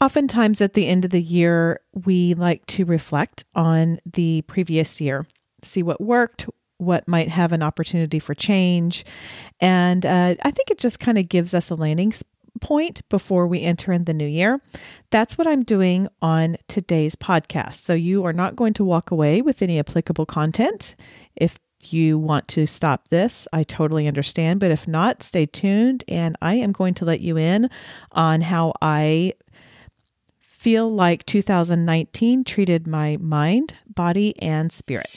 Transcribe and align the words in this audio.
Oftentimes 0.00 0.62
at 0.62 0.72
the 0.72 0.86
end 0.86 1.04
of 1.04 1.10
the 1.10 1.20
year, 1.20 1.80
we 1.92 2.32
like 2.34 2.64
to 2.66 2.86
reflect 2.86 3.44
on 3.54 4.00
the 4.10 4.42
previous 4.42 4.98
year, 4.98 5.26
see 5.62 5.82
what 5.82 6.00
worked, 6.00 6.46
what 6.78 7.06
might 7.06 7.28
have 7.28 7.52
an 7.52 7.62
opportunity 7.62 8.18
for 8.18 8.34
change. 8.34 9.04
And 9.60 10.06
uh, 10.06 10.36
I 10.42 10.50
think 10.50 10.70
it 10.70 10.78
just 10.78 11.00
kind 11.00 11.18
of 11.18 11.28
gives 11.28 11.52
us 11.52 11.68
a 11.68 11.74
landing 11.74 12.14
point 12.62 13.06
before 13.10 13.46
we 13.46 13.60
enter 13.60 13.92
in 13.92 14.04
the 14.04 14.14
new 14.14 14.26
year. 14.26 14.60
That's 15.10 15.36
what 15.36 15.46
I'm 15.46 15.62
doing 15.62 16.08
on 16.22 16.56
today's 16.66 17.14
podcast. 17.14 17.82
So 17.82 17.92
you 17.92 18.24
are 18.24 18.32
not 18.32 18.56
going 18.56 18.72
to 18.74 18.84
walk 18.84 19.10
away 19.10 19.42
with 19.42 19.60
any 19.60 19.78
applicable 19.78 20.26
content. 20.26 20.94
If 21.36 21.58
you 21.84 22.18
want 22.18 22.48
to 22.48 22.66
stop 22.66 23.08
this, 23.08 23.46
I 23.52 23.62
totally 23.62 24.06
understand. 24.06 24.60
But 24.60 24.70
if 24.70 24.88
not, 24.88 25.22
stay 25.22 25.46
tuned 25.46 26.04
and 26.08 26.36
I 26.42 26.54
am 26.54 26.72
going 26.72 26.94
to 26.94 27.04
let 27.04 27.20
you 27.20 27.36
in 27.36 27.70
on 28.12 28.40
how 28.40 28.72
I 28.82 29.34
feel 30.60 30.92
like 30.92 31.24
2019 31.24 32.44
treated 32.44 32.86
my 32.86 33.16
mind, 33.16 33.76
body, 33.94 34.34
and 34.42 34.70
spirit. 34.70 35.08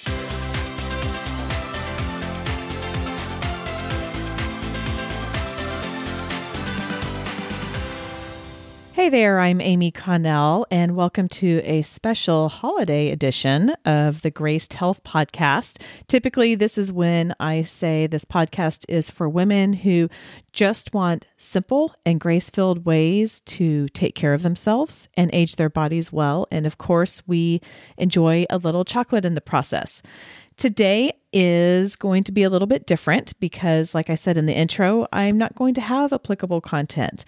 Hey 9.04 9.10
there, 9.10 9.38
I'm 9.38 9.60
Amy 9.60 9.92
Connell, 9.92 10.66
and 10.72 10.96
welcome 10.96 11.28
to 11.28 11.62
a 11.66 11.82
special 11.82 12.48
holiday 12.48 13.10
edition 13.10 13.72
of 13.84 14.22
the 14.22 14.32
Graced 14.32 14.76
Health 14.76 15.04
Podcast. 15.04 15.82
Typically, 16.08 16.56
this 16.56 16.78
is 16.78 16.90
when 16.90 17.36
I 17.38 17.64
say 17.64 18.08
this 18.08 18.24
podcast 18.24 18.86
is 18.88 19.12
for 19.12 19.28
women 19.28 19.74
who 19.74 20.08
just 20.54 20.94
want 20.94 21.28
simple 21.36 21.94
and 22.06 22.18
grace 22.18 22.50
filled 22.50 22.86
ways 22.86 23.42
to 23.42 23.90
take 23.90 24.16
care 24.16 24.34
of 24.34 24.42
themselves 24.42 25.10
and 25.18 25.30
age 25.34 25.58
their 25.58 25.70
bodies 25.70 26.14
well. 26.14 26.48
And 26.50 26.66
of 26.66 26.78
course, 26.78 27.22
we 27.28 27.60
enjoy 27.98 28.46
a 28.50 28.58
little 28.58 28.86
chocolate 28.86 29.26
in 29.26 29.34
the 29.34 29.42
process. 29.42 30.02
Today 30.56 31.12
is 31.34 31.98
going 31.98 32.24
to 32.24 32.32
be 32.32 32.44
a 32.44 32.50
little 32.50 32.68
bit 32.68 32.88
different 32.88 33.38
because, 33.42 33.94
like 33.94 34.10
I 34.10 34.16
said 34.16 34.38
in 34.38 34.46
the 34.46 34.54
intro, 34.54 35.08
I'm 35.12 35.38
not 35.38 35.56
going 35.56 35.74
to 35.74 35.82
have 35.82 36.14
applicable 36.14 36.62
content. 36.62 37.26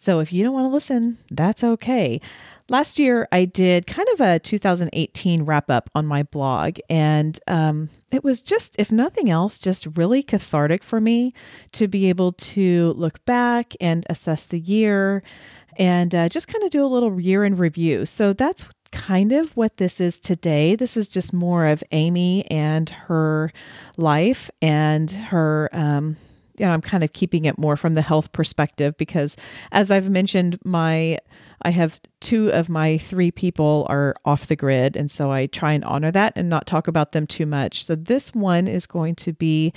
So 0.00 0.20
if 0.20 0.32
you 0.32 0.42
don't 0.42 0.54
want 0.54 0.64
to 0.64 0.72
listen, 0.72 1.18
that's 1.30 1.62
okay. 1.62 2.22
Last 2.70 2.98
year, 2.98 3.28
I 3.30 3.44
did 3.44 3.86
kind 3.86 4.08
of 4.14 4.22
a 4.22 4.38
2018 4.38 5.42
wrap 5.42 5.68
up 5.68 5.90
on 5.94 6.06
my 6.06 6.22
blog, 6.22 6.78
and 6.88 7.38
um, 7.46 7.90
it 8.10 8.24
was 8.24 8.40
just, 8.40 8.74
if 8.78 8.90
nothing 8.90 9.28
else, 9.28 9.58
just 9.58 9.86
really 9.98 10.22
cathartic 10.22 10.82
for 10.82 11.02
me 11.02 11.34
to 11.72 11.86
be 11.86 12.08
able 12.08 12.32
to 12.32 12.94
look 12.96 13.22
back 13.26 13.74
and 13.78 14.06
assess 14.08 14.46
the 14.46 14.58
year 14.58 15.22
and 15.76 16.14
uh, 16.14 16.30
just 16.30 16.48
kind 16.48 16.64
of 16.64 16.70
do 16.70 16.82
a 16.82 16.88
little 16.88 17.20
year 17.20 17.44
in 17.44 17.56
review. 17.56 18.06
So 18.06 18.32
that's 18.32 18.64
kind 18.92 19.32
of 19.32 19.54
what 19.54 19.76
this 19.76 20.00
is 20.00 20.18
today. 20.18 20.76
This 20.76 20.96
is 20.96 21.08
just 21.08 21.34
more 21.34 21.66
of 21.66 21.84
Amy 21.92 22.50
and 22.50 22.88
her 22.88 23.52
life 23.98 24.50
and 24.62 25.10
her 25.10 25.68
um, 25.74 26.16
you 26.60 26.66
know, 26.66 26.72
I'm 26.72 26.82
kind 26.82 27.02
of 27.02 27.14
keeping 27.14 27.46
it 27.46 27.56
more 27.56 27.74
from 27.74 27.94
the 27.94 28.02
health 28.02 28.32
perspective 28.32 28.94
because 28.98 29.34
as 29.72 29.90
I've 29.90 30.10
mentioned, 30.10 30.58
my 30.62 31.18
I 31.62 31.70
have 31.70 32.00
two 32.20 32.50
of 32.52 32.68
my 32.68 32.98
three 32.98 33.30
people 33.30 33.86
are 33.88 34.14
off 34.24 34.46
the 34.46 34.56
grid. 34.56 34.96
And 34.96 35.10
so 35.10 35.30
I 35.30 35.46
try 35.46 35.72
and 35.72 35.84
honor 35.84 36.10
that 36.10 36.34
and 36.36 36.48
not 36.48 36.66
talk 36.66 36.86
about 36.86 37.12
them 37.12 37.26
too 37.26 37.46
much. 37.46 37.84
So 37.84 37.94
this 37.94 38.34
one 38.34 38.66
is 38.66 38.86
going 38.86 39.14
to 39.16 39.32
be 39.32 39.72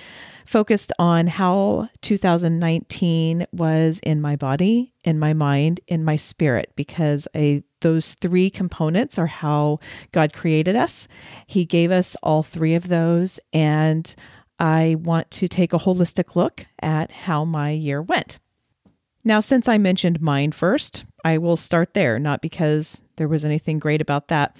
focused 0.45 0.91
on 0.99 1.27
how 1.27 1.89
2019 2.01 3.47
was 3.51 3.99
in 4.03 4.21
my 4.21 4.35
body, 4.35 4.93
in 5.03 5.19
my 5.19 5.33
mind, 5.33 5.79
in 5.87 6.03
my 6.03 6.15
spirit, 6.15 6.71
because 6.75 7.27
I 7.33 7.63
those 7.81 8.13
three 8.13 8.49
components 8.49 9.17
are 9.17 9.27
how 9.27 9.79
God 10.13 10.31
created 10.31 10.75
us. 10.75 11.05
He 11.47 11.65
gave 11.65 11.91
us 11.91 12.15
all 12.23 12.41
three 12.41 12.75
of 12.75 12.87
those. 12.87 13.41
And 13.51 14.15
I 14.63 14.95
want 14.95 15.29
to 15.31 15.49
take 15.49 15.73
a 15.73 15.77
holistic 15.77 16.37
look 16.37 16.67
at 16.81 17.11
how 17.11 17.43
my 17.43 17.71
year 17.71 18.01
went. 18.01 18.39
Now, 19.25 19.41
since 19.41 19.67
I 19.67 19.77
mentioned 19.77 20.21
mine 20.21 20.53
first, 20.53 21.03
I 21.25 21.37
will 21.37 21.57
start 21.57 21.93
there, 21.93 22.17
not 22.17 22.41
because 22.41 23.03
there 23.17 23.27
was 23.27 23.43
anything 23.43 23.77
great 23.77 23.99
about 23.99 24.29
that. 24.29 24.55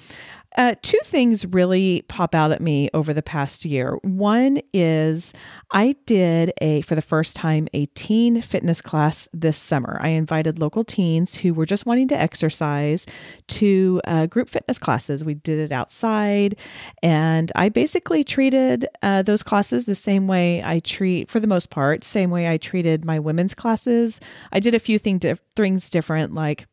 Uh, 0.56 0.76
two 0.82 1.00
things 1.04 1.46
really 1.48 2.04
pop 2.08 2.36
out 2.36 2.52
at 2.52 2.62
me 2.62 2.90
over 2.94 3.14
the 3.14 3.24
past 3.24 3.66
year. 3.66 3.98
One 4.04 4.60
is 4.74 5.34
I 5.72 5.96
did 6.06 6.54
a, 6.62 6.82
for 6.82 6.96
the 6.96 7.02
first 7.02 7.36
time, 7.36 7.68
a 7.74 7.88
teen 7.88 8.42
fitness 8.42 8.82
class 8.82 9.28
this 9.34 9.58
summer. 9.58 9.98
I 10.02 10.10
invited 10.10 10.60
local 10.60 10.84
teens 10.84 11.36
who 11.36 11.54
were 11.54 11.66
just 11.66 11.86
wanting 11.86 12.08
to 12.10 12.20
exercise 12.20 13.06
to 13.48 14.02
uh, 14.06 14.28
group 14.28 14.50
fitness 14.50 14.78
classes. 14.78 15.24
We 15.24 15.34
did 15.34 15.60
it 15.60 15.72
outside, 15.72 16.56
and 17.02 17.52
I 17.56 17.70
basically 17.70 18.24
treated 18.24 18.88
uh, 19.02 19.24
those 19.24 19.42
classes 19.42 19.86
the 19.86 19.96
same 19.96 20.28
way 20.28 20.64
I 20.64 20.80
treat, 20.80 21.32
for 21.32 21.40
the 21.40 21.48
most 21.48 21.70
part, 21.72 22.04
same 22.04 22.30
way 22.30 22.48
I 22.50 22.58
treated 22.58 23.06
my 23.06 23.20
women's 23.20 23.56
classes. 23.56 24.20
I 24.52 24.60
did 24.60 24.76
a 24.76 24.80
few 24.80 25.00
thing, 25.00 25.20
things 25.56 25.90
different, 25.90 26.34
like 26.34 26.68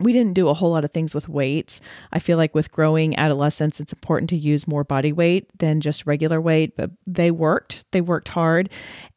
we 0.00 0.12
didn't 0.12 0.32
do 0.32 0.48
a 0.48 0.54
whole 0.54 0.70
lot 0.70 0.84
of 0.84 0.90
things 0.90 1.14
with 1.14 1.28
weights. 1.28 1.80
I 2.10 2.18
feel 2.18 2.38
like 2.38 2.54
with 2.54 2.72
growing 2.72 3.16
adolescents, 3.18 3.80
it's 3.80 3.92
important 3.92 4.30
to 4.30 4.36
use 4.36 4.66
more 4.66 4.82
body 4.82 5.12
weight 5.12 5.46
than 5.58 5.80
just 5.80 6.06
regular 6.06 6.40
weight, 6.40 6.74
but 6.74 6.90
they 7.06 7.30
worked. 7.30 7.84
They 7.92 8.00
worked 8.00 8.28
hard. 8.28 8.70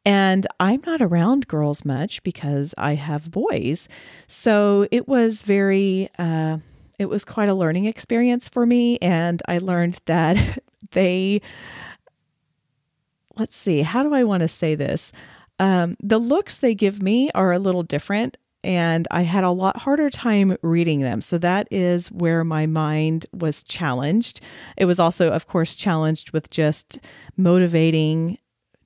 And 0.04 0.46
I'm 0.60 0.82
not 0.86 1.00
around 1.00 1.48
girls 1.48 1.84
much 1.84 2.22
because 2.22 2.74
I 2.76 2.94
have 2.94 3.30
boys. 3.30 3.88
So 4.28 4.86
it 4.90 5.08
was 5.08 5.42
very, 5.42 6.10
uh, 6.18 6.58
it 6.98 7.06
was 7.06 7.24
quite 7.24 7.48
a 7.48 7.54
learning 7.54 7.86
experience 7.86 8.48
for 8.48 8.66
me. 8.66 8.98
And 8.98 9.42
I 9.48 9.58
learned 9.58 10.00
that 10.04 10.58
they, 10.90 11.40
let's 13.36 13.56
see, 13.56 13.80
how 13.82 14.02
do 14.02 14.12
I 14.12 14.24
want 14.24 14.42
to 14.42 14.48
say 14.48 14.74
this? 14.74 15.12
Um, 15.58 15.96
the 16.02 16.18
looks 16.18 16.58
they 16.58 16.74
give 16.74 17.02
me 17.02 17.30
are 17.30 17.52
a 17.52 17.58
little 17.58 17.84
different 17.84 18.36
and 18.64 19.06
I 19.10 19.22
had 19.22 19.44
a 19.44 19.50
lot 19.50 19.76
harder 19.76 20.10
time 20.10 20.56
reading 20.62 21.00
them. 21.00 21.20
So 21.20 21.38
that 21.38 21.68
is 21.70 22.10
where 22.10 22.42
my 22.42 22.66
mind 22.66 23.26
was 23.32 23.62
challenged. 23.62 24.40
It 24.76 24.86
was 24.86 24.98
also, 24.98 25.30
of 25.30 25.46
course, 25.46 25.74
challenged 25.74 26.32
with 26.32 26.50
just 26.50 26.98
motivating 27.36 28.38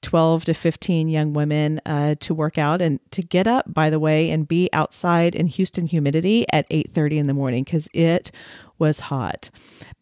12 0.03 0.45
to 0.47 0.55
15 0.55 1.09
young 1.09 1.33
women 1.33 1.81
uh, 1.87 2.15
to 2.21 2.35
work 2.35 2.59
out 2.59 2.81
and 2.81 3.01
to 3.11 3.23
get 3.23 3.47
up 3.47 3.73
by 3.73 3.91
the 3.91 3.99
way 3.99 4.31
and 4.31 4.47
be 4.47 4.69
outside 4.73 5.35
in 5.35 5.49
houston 5.49 5.87
humidity 5.87 6.47
at 6.53 6.69
8.30 6.71 7.17
in 7.17 7.27
the 7.27 7.35
morning 7.35 7.65
because 7.65 7.89
it 7.93 8.31
was 8.79 9.01
hot 9.01 9.51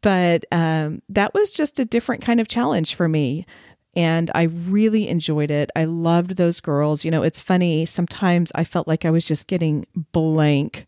but 0.03 0.45
um, 0.53 1.01
that 1.09 1.33
was 1.33 1.51
just 1.51 1.79
a 1.79 1.85
different 1.87 2.23
kind 2.23 2.41
of 2.41 2.49
challenge 2.49 2.95
for 2.95 3.09
me 3.09 3.47
and 3.97 4.31
I 4.35 4.43
really 4.43 5.09
enjoyed 5.09 5.51
it. 5.51 5.71
I 5.75 5.85
loved 5.85 6.37
those 6.37 6.61
girls. 6.61 7.05
You 7.05 7.11
know, 7.11 7.23
it's 7.23 7.41
funny, 7.41 7.87
sometimes 7.87 8.53
I 8.55 8.63
felt 8.65 8.87
like 8.87 9.05
I 9.05 9.11
was 9.11 9.25
just 9.25 9.47
getting 9.47 9.87
blank 10.13 10.87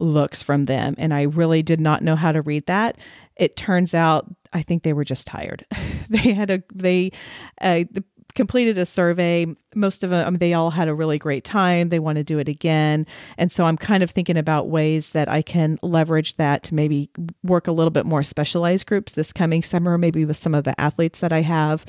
looks 0.00 0.42
from 0.42 0.66
them, 0.66 0.94
and 0.98 1.14
I 1.14 1.22
really 1.22 1.62
did 1.62 1.80
not 1.80 2.02
know 2.02 2.16
how 2.16 2.32
to 2.32 2.42
read 2.42 2.66
that. 2.66 2.98
It 3.36 3.56
turns 3.56 3.94
out 3.94 4.26
I 4.52 4.62
think 4.62 4.82
they 4.82 4.92
were 4.92 5.04
just 5.04 5.26
tired. 5.26 5.64
they 6.10 6.32
had 6.32 6.50
a 6.50 6.62
they 6.74 7.12
uh, 7.60 7.84
the 7.90 8.04
completed 8.34 8.78
a 8.78 8.86
survey. 8.86 9.46
Most 9.74 10.04
of 10.04 10.10
them, 10.10 10.36
they 10.36 10.52
all 10.52 10.70
had 10.70 10.88
a 10.88 10.94
really 10.94 11.18
great 11.18 11.44
time. 11.44 11.88
They 11.88 11.98
want 11.98 12.16
to 12.16 12.24
do 12.24 12.38
it 12.38 12.48
again. 12.48 13.06
And 13.36 13.50
so 13.50 13.64
I'm 13.64 13.76
kind 13.76 14.02
of 14.02 14.10
thinking 14.10 14.36
about 14.36 14.68
ways 14.68 15.12
that 15.12 15.28
I 15.28 15.42
can 15.42 15.78
leverage 15.82 16.36
that 16.36 16.62
to 16.64 16.74
maybe 16.74 17.10
work 17.42 17.66
a 17.66 17.72
little 17.72 17.90
bit 17.90 18.06
more 18.06 18.22
specialized 18.22 18.86
groups 18.86 19.14
this 19.14 19.32
coming 19.32 19.62
summer, 19.62 19.98
maybe 19.98 20.24
with 20.24 20.36
some 20.36 20.54
of 20.54 20.64
the 20.64 20.78
athletes 20.80 21.20
that 21.20 21.32
I 21.32 21.40
have. 21.40 21.84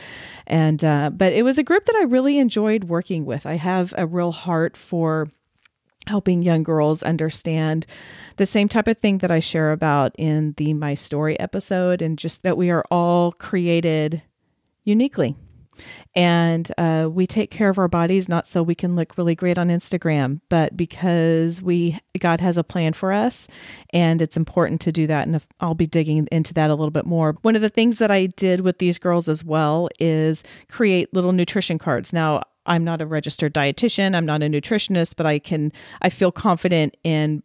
And, 0.47 0.83
uh, 0.83 1.11
but 1.11 1.33
it 1.33 1.44
was 1.44 1.57
a 1.57 1.63
group 1.63 1.85
that 1.85 1.95
I 1.95 2.03
really 2.03 2.38
enjoyed 2.38 2.85
working 2.85 3.25
with. 3.25 3.45
I 3.45 3.56
have 3.56 3.94
a 3.97 4.07
real 4.07 4.31
heart 4.31 4.77
for 4.77 5.27
helping 6.07 6.41
young 6.41 6.63
girls 6.63 7.03
understand 7.03 7.85
the 8.38 8.45
same 8.45 8.69
type 8.69 8.88
of 8.88 8.97
thing 8.97 9.19
that 9.19 9.30
I 9.30 9.39
share 9.39 9.71
about 9.71 10.15
in 10.18 10.53
the 10.57 10.74
My 10.74 10.95
Story 10.95 11.39
episode, 11.39 12.01
and 12.01 12.18
just 12.18 12.41
that 12.44 12.57
we 12.57 12.71
are 12.71 12.86
all 12.89 13.33
created 13.33 14.24
uniquely 14.83 15.36
and 16.15 16.71
uh, 16.77 17.07
we 17.11 17.27
take 17.27 17.51
care 17.51 17.69
of 17.69 17.77
our 17.77 17.87
bodies 17.87 18.27
not 18.27 18.47
so 18.47 18.63
we 18.63 18.75
can 18.75 18.95
look 18.95 19.17
really 19.17 19.35
great 19.35 19.57
on 19.57 19.69
Instagram, 19.69 20.41
but 20.49 20.75
because 20.75 21.61
we 21.61 21.99
God 22.19 22.41
has 22.41 22.57
a 22.57 22.63
plan 22.63 22.93
for 22.93 23.11
us, 23.11 23.47
and 23.91 24.21
it's 24.21 24.37
important 24.37 24.81
to 24.81 24.91
do 24.91 25.07
that. 25.07 25.27
And 25.27 25.43
I'll 25.59 25.75
be 25.75 25.85
digging 25.85 26.27
into 26.31 26.53
that 26.55 26.69
a 26.69 26.75
little 26.75 26.91
bit 26.91 27.05
more. 27.05 27.35
One 27.41 27.55
of 27.55 27.61
the 27.61 27.69
things 27.69 27.97
that 27.97 28.11
I 28.11 28.27
did 28.27 28.61
with 28.61 28.79
these 28.79 28.97
girls 28.97 29.27
as 29.27 29.43
well 29.43 29.89
is 29.99 30.43
create 30.69 31.13
little 31.13 31.31
nutrition 31.31 31.77
cards. 31.77 32.13
Now 32.13 32.43
I'm 32.65 32.83
not 32.83 33.01
a 33.01 33.05
registered 33.05 33.53
dietitian, 33.53 34.15
I'm 34.15 34.25
not 34.25 34.43
a 34.43 34.47
nutritionist, 34.47 35.15
but 35.15 35.25
I 35.25 35.39
can 35.39 35.71
I 36.01 36.09
feel 36.09 36.31
confident 36.31 36.95
in 37.03 37.43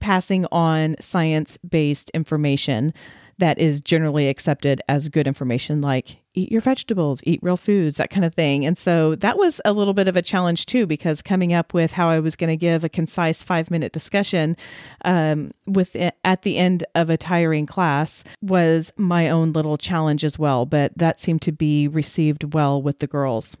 passing 0.00 0.44
on 0.52 0.96
science 1.00 1.56
based 1.68 2.10
information 2.10 2.92
that 3.38 3.58
is 3.58 3.80
generally 3.80 4.28
accepted 4.28 4.80
as 4.88 5.08
good 5.08 5.26
information, 5.26 5.80
like 5.80 6.18
eat 6.34 6.50
your 6.50 6.60
vegetables, 6.60 7.20
eat 7.24 7.40
real 7.42 7.56
foods, 7.56 7.96
that 7.96 8.10
kind 8.10 8.24
of 8.24 8.34
thing. 8.34 8.66
And 8.66 8.76
so 8.76 9.14
that 9.16 9.38
was 9.38 9.60
a 9.64 9.72
little 9.72 9.94
bit 9.94 10.08
of 10.08 10.16
a 10.16 10.22
challenge 10.22 10.66
too, 10.66 10.86
because 10.86 11.22
coming 11.22 11.52
up 11.52 11.72
with 11.72 11.92
how 11.92 12.08
I 12.08 12.18
was 12.20 12.36
going 12.36 12.50
to 12.50 12.56
give 12.56 12.84
a 12.84 12.88
concise 12.88 13.42
five 13.42 13.70
minute 13.70 13.92
discussion 13.92 14.56
um, 15.04 15.52
with 15.66 15.96
at 16.24 16.42
the 16.42 16.58
end 16.58 16.84
of 16.94 17.10
a 17.10 17.16
tiring 17.16 17.66
class 17.66 18.24
was 18.42 18.92
my 18.96 19.28
own 19.28 19.52
little 19.52 19.78
challenge 19.78 20.24
as 20.24 20.38
well. 20.38 20.66
But 20.66 20.96
that 20.96 21.20
seemed 21.20 21.42
to 21.42 21.52
be 21.52 21.88
received 21.88 22.54
well 22.54 22.82
with 22.82 22.98
the 22.98 23.06
girls. 23.06 23.56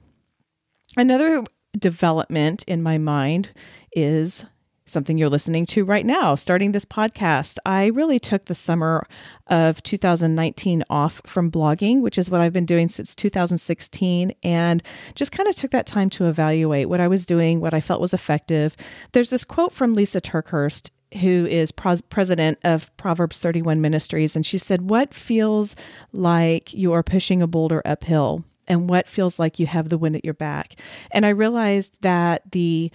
Another 0.96 1.42
development 1.78 2.64
in 2.66 2.82
my 2.82 2.98
mind 2.98 3.50
is 3.92 4.44
something 4.86 5.16
you're 5.16 5.30
listening 5.30 5.66
to 5.66 5.84
right 5.84 6.04
now, 6.04 6.34
starting 6.34 6.72
this 6.72 6.84
podcast. 6.84 7.56
I 7.64 7.86
really 7.86 8.18
took 8.18 8.44
the 8.46 8.54
summer 8.54 9.06
of 9.46 9.82
2019 9.82 10.84
off 10.90 11.20
from 11.26 11.50
blogging, 11.50 12.00
which 12.00 12.18
is 12.18 12.30
what 12.30 12.40
I've 12.40 12.52
been 12.52 12.66
doing 12.66 12.88
since 12.88 13.14
2016, 13.14 14.32
and 14.42 14.82
just 15.14 15.32
kind 15.32 15.48
of 15.48 15.56
took 15.56 15.70
that 15.70 15.86
time 15.86 16.10
to 16.10 16.26
evaluate 16.26 16.88
what 16.88 17.00
I 17.00 17.08
was 17.08 17.26
doing, 17.26 17.60
what 17.60 17.74
I 17.74 17.80
felt 17.80 18.00
was 18.00 18.12
effective. 18.12 18.76
There's 19.12 19.30
this 19.30 19.44
quote 19.44 19.72
from 19.72 19.94
Lisa 19.94 20.20
TerKeurst 20.20 20.90
who 21.20 21.46
is 21.46 21.70
president 21.70 22.58
of 22.64 22.94
Proverbs 22.96 23.40
31 23.40 23.80
Ministries, 23.80 24.34
and 24.34 24.44
she 24.44 24.58
said, 24.58 24.90
What 24.90 25.14
feels 25.14 25.76
like 26.12 26.74
you 26.74 26.92
are 26.92 27.02
pushing 27.02 27.40
a 27.40 27.46
boulder 27.46 27.82
uphill? 27.84 28.44
And 28.66 28.88
what 28.88 29.06
feels 29.06 29.38
like 29.38 29.58
you 29.58 29.66
have 29.66 29.90
the 29.90 29.98
wind 29.98 30.16
at 30.16 30.24
your 30.24 30.34
back? 30.34 30.74
And 31.10 31.26
I 31.26 31.30
realized 31.30 32.00
that 32.00 32.50
the 32.50 32.90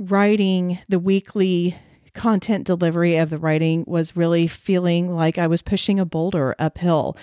writing, 0.00 0.78
the 0.88 0.98
weekly 0.98 1.76
content 2.14 2.66
delivery 2.66 3.16
of 3.16 3.30
the 3.30 3.38
writing 3.38 3.84
was 3.86 4.16
really 4.16 4.48
feeling 4.48 5.14
like 5.14 5.38
I 5.38 5.46
was 5.46 5.62
pushing 5.62 6.00
a 6.00 6.04
boulder 6.04 6.56
uphill. 6.58 7.16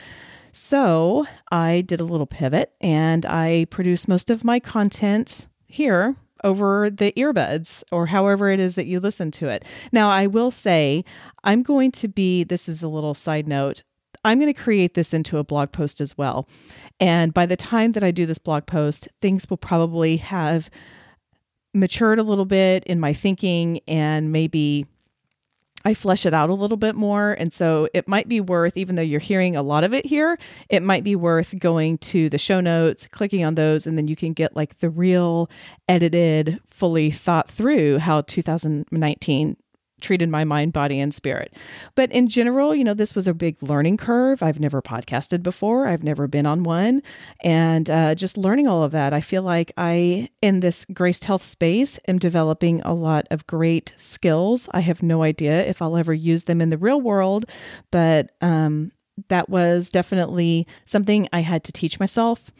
So 0.54 1.26
I 1.52 1.82
did 1.82 2.00
a 2.00 2.06
little 2.06 2.26
pivot 2.26 2.72
and 2.80 3.26
I 3.26 3.66
produce 3.70 4.08
most 4.08 4.30
of 4.30 4.44
my 4.44 4.60
content 4.60 5.48
here 5.68 6.16
over 6.44 6.90
the 6.90 7.12
earbuds 7.14 7.84
or 7.92 8.08
however 8.08 8.50
it 8.50 8.60
is 8.60 8.76
that 8.76 8.86
you 8.86 9.00
listen 9.00 9.32
to 9.32 9.50
it. 9.50 9.66
Now, 9.92 10.10
I 10.10 10.28
will 10.28 10.52
say, 10.52 11.04
I'm 11.44 11.64
going 11.64 11.92
to 11.94 12.08
be, 12.08 12.44
this 12.44 12.70
is 12.70 12.84
a 12.84 12.88
little 12.88 13.14
side 13.14 13.48
note, 13.48 13.84
I'm 14.24 14.40
going 14.40 14.54
to 14.54 14.62
create 14.62 14.94
this 14.94 15.14
into 15.14 15.38
a 15.38 15.44
blog 15.44 15.72
post 15.72 16.02
as 16.02 16.18
well. 16.18 16.48
And 17.00 17.34
by 17.34 17.46
the 17.46 17.58
time 17.58 17.92
that 17.94 18.04
I 18.04 18.12
do 18.12 18.26
this 18.26 18.40
blog 18.40 18.66
post, 18.66 19.08
things 19.22 19.50
will 19.50 19.58
probably 19.58 20.18
have 20.18 20.70
matured 21.80 22.20
a 22.20 22.24
little 22.24 22.46
bit 22.46 22.84
in 22.86 23.00
my 23.00 23.14
thinking 23.14 23.80
and 23.88 24.32
maybe 24.32 24.86
I 25.86 25.94
flesh 25.94 26.26
it 26.26 26.34
out 26.34 26.50
a 26.50 26.54
little 26.54 26.76
bit 26.76 26.96
more. 26.96 27.32
And 27.32 27.54
so 27.54 27.88
it 27.94 28.08
might 28.08 28.28
be 28.28 28.42
worth, 28.42 28.76
even 28.76 28.96
though 28.96 29.02
you're 29.02 29.20
hearing 29.20 29.56
a 29.56 29.62
lot 29.62 29.86
of 29.86 29.94
it 29.94 30.06
here, 30.06 30.38
it 30.68 30.84
might 30.84 31.04
be 31.04 31.16
worth 31.16 31.58
going 31.60 31.98
to 32.00 32.30
the 32.30 32.38
show 32.38 32.60
notes, 32.60 33.08
clicking 33.08 33.46
on 33.46 33.56
those, 33.56 33.88
and 33.88 33.98
then 33.98 34.08
you 34.08 34.16
can 34.16 34.34
get 34.34 34.56
like 34.56 34.80
the 34.80 34.90
real 34.90 35.50
edited, 35.88 36.60
fully 36.70 37.10
thought 37.10 37.50
through 37.50 38.00
how 38.00 38.22
2019 38.22 39.56
treated 40.02 40.30
my 40.30 40.44
mind, 40.44 40.74
body, 40.74 41.00
and 41.00 41.14
spirit. 41.14 41.54
But 41.96 42.12
in 42.12 42.28
general, 42.28 42.76
you 42.76 42.84
know, 42.84 42.94
this 42.94 43.16
was 43.16 43.28
a 43.28 43.34
big 43.34 43.62
learning 43.62 43.98
curve. 43.98 44.44
I've 44.44 44.60
never 44.60 44.82
podcasted 44.82 45.44
before, 45.44 45.88
I've 45.88 46.04
never 46.04 46.28
been 46.28 46.46
on 46.46 46.64
one. 46.64 47.02
And 47.42 47.90
uh, 47.90 48.16
just 48.16 48.38
learning 48.38 48.68
all 48.68 48.84
of 48.84 48.92
that, 48.92 49.14
I 49.14 49.22
feel 49.22 49.42
like 49.42 49.72
I, 49.78 50.30
in 50.42 50.60
this 50.60 50.86
Graced 50.94 51.26
Health 51.26 51.44
space, 51.44 52.00
am 52.08 52.20
developing 52.20 52.82
a 52.82 52.94
lot 52.94 53.28
of 53.32 53.48
great 53.48 53.94
skills. 53.98 54.70
I 54.72 54.82
have 54.82 55.02
no 55.02 55.24
idea 55.24 55.66
if 55.66 55.82
I'll 55.82 55.98
ever 55.98 56.14
use 56.14 56.44
them 56.44 56.62
in 56.62 56.70
the 56.70 56.78
real 56.78 57.02
world, 57.02 57.46
but 57.92 58.32
um, 58.42 58.92
that 59.30 59.50
was 59.50 59.90
definitely 59.90 60.68
something 60.86 61.28
I 61.34 61.42
had 61.42 61.64
to 61.66 61.72
teach 61.72 62.00
myself 62.00 62.52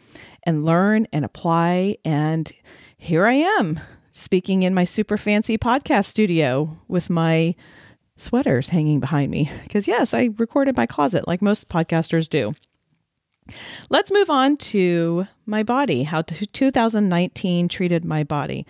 and 0.42 0.64
learn 0.64 1.06
and 1.12 1.24
apply. 1.24 1.96
And 2.04 2.50
here 2.96 3.26
I 3.26 3.34
am 3.34 3.80
speaking 4.18 4.62
in 4.62 4.74
my 4.74 4.84
super 4.84 5.16
fancy 5.16 5.56
podcast 5.56 6.06
studio 6.06 6.78
with 6.88 7.08
my 7.08 7.54
sweaters 8.16 8.70
hanging 8.70 9.00
behind 9.00 9.30
me. 9.30 9.50
Because, 9.62 9.86
yes, 9.86 10.14
I 10.14 10.30
recorded 10.36 10.76
my 10.76 10.86
closet 10.86 11.28
like 11.28 11.42
most 11.42 11.68
podcasters 11.68 12.28
do. 12.28 12.54
Let's 13.88 14.12
move 14.12 14.28
on 14.28 14.56
to 14.58 15.26
my 15.46 15.62
body, 15.62 16.02
how 16.02 16.22
2019 16.22 17.68
treated 17.68 18.04
my 18.04 18.24
body. 18.24 18.66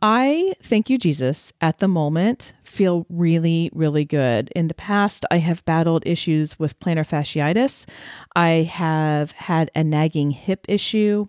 I, 0.00 0.54
thank 0.62 0.88
you, 0.90 0.96
Jesus, 0.96 1.52
at 1.60 1.78
the 1.78 1.88
moment 1.88 2.52
feel 2.64 3.06
really, 3.08 3.70
really 3.72 4.04
good. 4.04 4.48
In 4.54 4.68
the 4.68 4.74
past, 4.74 5.24
I 5.30 5.38
have 5.38 5.64
battled 5.64 6.06
issues 6.06 6.58
with 6.58 6.78
plantar 6.78 7.06
fasciitis. 7.06 7.86
I 8.36 8.68
have 8.70 9.32
had 9.32 9.70
a 9.74 9.82
nagging 9.82 10.30
hip 10.30 10.66
issue. 10.68 11.26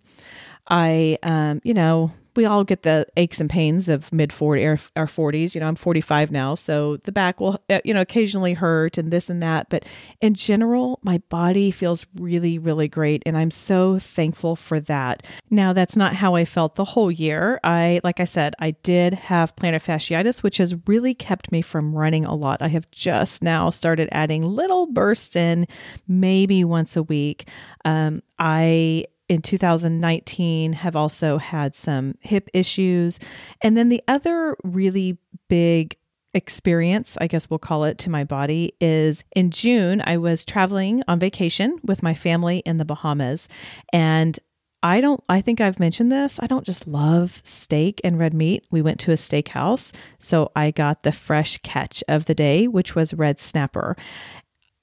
I, 0.68 1.18
um, 1.24 1.62
you 1.64 1.74
know, 1.74 2.12
we 2.36 2.46
all 2.46 2.64
get 2.64 2.84
the 2.84 3.06
aches 3.18 3.40
and 3.40 3.50
pains 3.50 3.90
of 3.90 4.12
mid 4.14 4.32
40 4.32 4.66
or 4.66 4.80
our 4.96 5.06
40s. 5.06 5.54
You 5.54 5.62
know, 5.62 5.68
I'm 5.68 5.76
45 5.76 6.32
now, 6.32 6.56
so 6.56 6.98
the 6.98 7.12
back 7.12 7.40
will, 7.40 7.62
uh, 7.70 7.80
you 7.84 7.94
know, 7.94 8.02
occasionally 8.02 8.54
hurt 8.54 8.98
and 8.98 9.12
this 9.12 9.30
and 9.30 9.42
that. 9.44 9.70
But 9.70 9.86
in 10.22 10.34
general, 10.34 11.00
my 11.04 11.20
body 11.30 11.72
feels 11.72 12.06
really, 12.16 12.58
really 12.58 12.88
great. 12.88 13.24
And 13.26 13.38
I'm 13.38 13.52
so 13.52 14.00
thankful 14.00 14.56
for 14.56 14.80
that. 14.82 15.24
Now, 15.50 15.74
that's 15.74 15.96
not 15.96 16.16
how 16.16 16.36
I 16.36 16.46
felt 16.46 16.76
the 16.76 16.86
whole 16.86 17.12
year. 17.12 17.60
I, 17.64 18.02
like 18.04 18.20
I 18.20 18.26
said, 18.26 18.56
I 18.60 18.72
did 18.72 19.14
have 19.14 19.56
plantar 19.56 19.84
fasciitis, 19.84 20.44
which 20.44 20.58
has 20.58 20.76
really 20.88 21.14
kept 21.14 21.52
me 21.52 21.62
from 21.62 21.96
running 21.96 22.26
a 22.26 22.36
lot. 22.36 22.62
I 22.62 22.68
have 22.70 22.90
just 22.92 23.42
now 23.42 23.70
started 23.70 24.10
adding 24.12 24.44
little 24.44 24.88
bursts 24.88 25.36
in, 25.36 25.68
maybe 26.08 26.64
once 26.64 26.96
a 26.96 27.04
week. 27.04 27.48
Um, 27.86 28.22
I 28.38 29.06
in 29.30 29.42
2019 29.42 30.74
have 30.74 30.96
also 30.96 31.38
had 31.38 31.76
some 31.76 32.16
hip 32.20 32.50
issues. 32.54 33.20
And 33.62 33.78
then 33.78 33.90
the 33.90 34.04
other 34.08 34.58
really 34.64 35.20
big 35.48 35.96
experience, 36.34 37.18
I 37.22 37.28
guess 37.28 37.50
we'll 37.50 37.60
call 37.60 37.86
it, 37.86 37.98
to 38.00 38.10
my 38.10 38.24
body 38.24 38.74
is 38.82 39.24
in 39.36 39.52
June, 39.52 40.02
I 40.06 40.18
was 40.18 40.46
traveling 40.46 41.04
on 41.08 41.20
vacation 41.20 41.80
with 41.84 42.04
my 42.04 42.14
family 42.14 42.60
in 42.66 42.78
the 42.78 42.86
Bahamas. 42.86 43.48
And 43.94 44.38
I 44.82 45.02
don't, 45.02 45.22
I 45.28 45.42
think 45.42 45.60
I've 45.60 45.80
mentioned 45.80 46.12
this. 46.12 46.40
I 46.42 46.48
don't 46.48 46.66
just 46.66 46.88
love 46.88 47.42
steak 47.44 48.00
and 48.04 48.18
red 48.18 48.34
meat. 48.34 48.66
We 48.72 48.82
went 48.82 49.00
to 49.02 49.12
a 49.12 49.16
steakhouse. 49.16 49.94
So 50.20 50.52
I 50.56 50.72
got 50.72 51.04
the 51.04 51.12
fresh 51.12 51.58
catch 51.58 52.04
of 52.08 52.26
the 52.26 52.36
day, 52.36 52.68
which 52.68 52.96
was 52.96 53.14
red 53.14 53.40
snapper. 53.40 53.98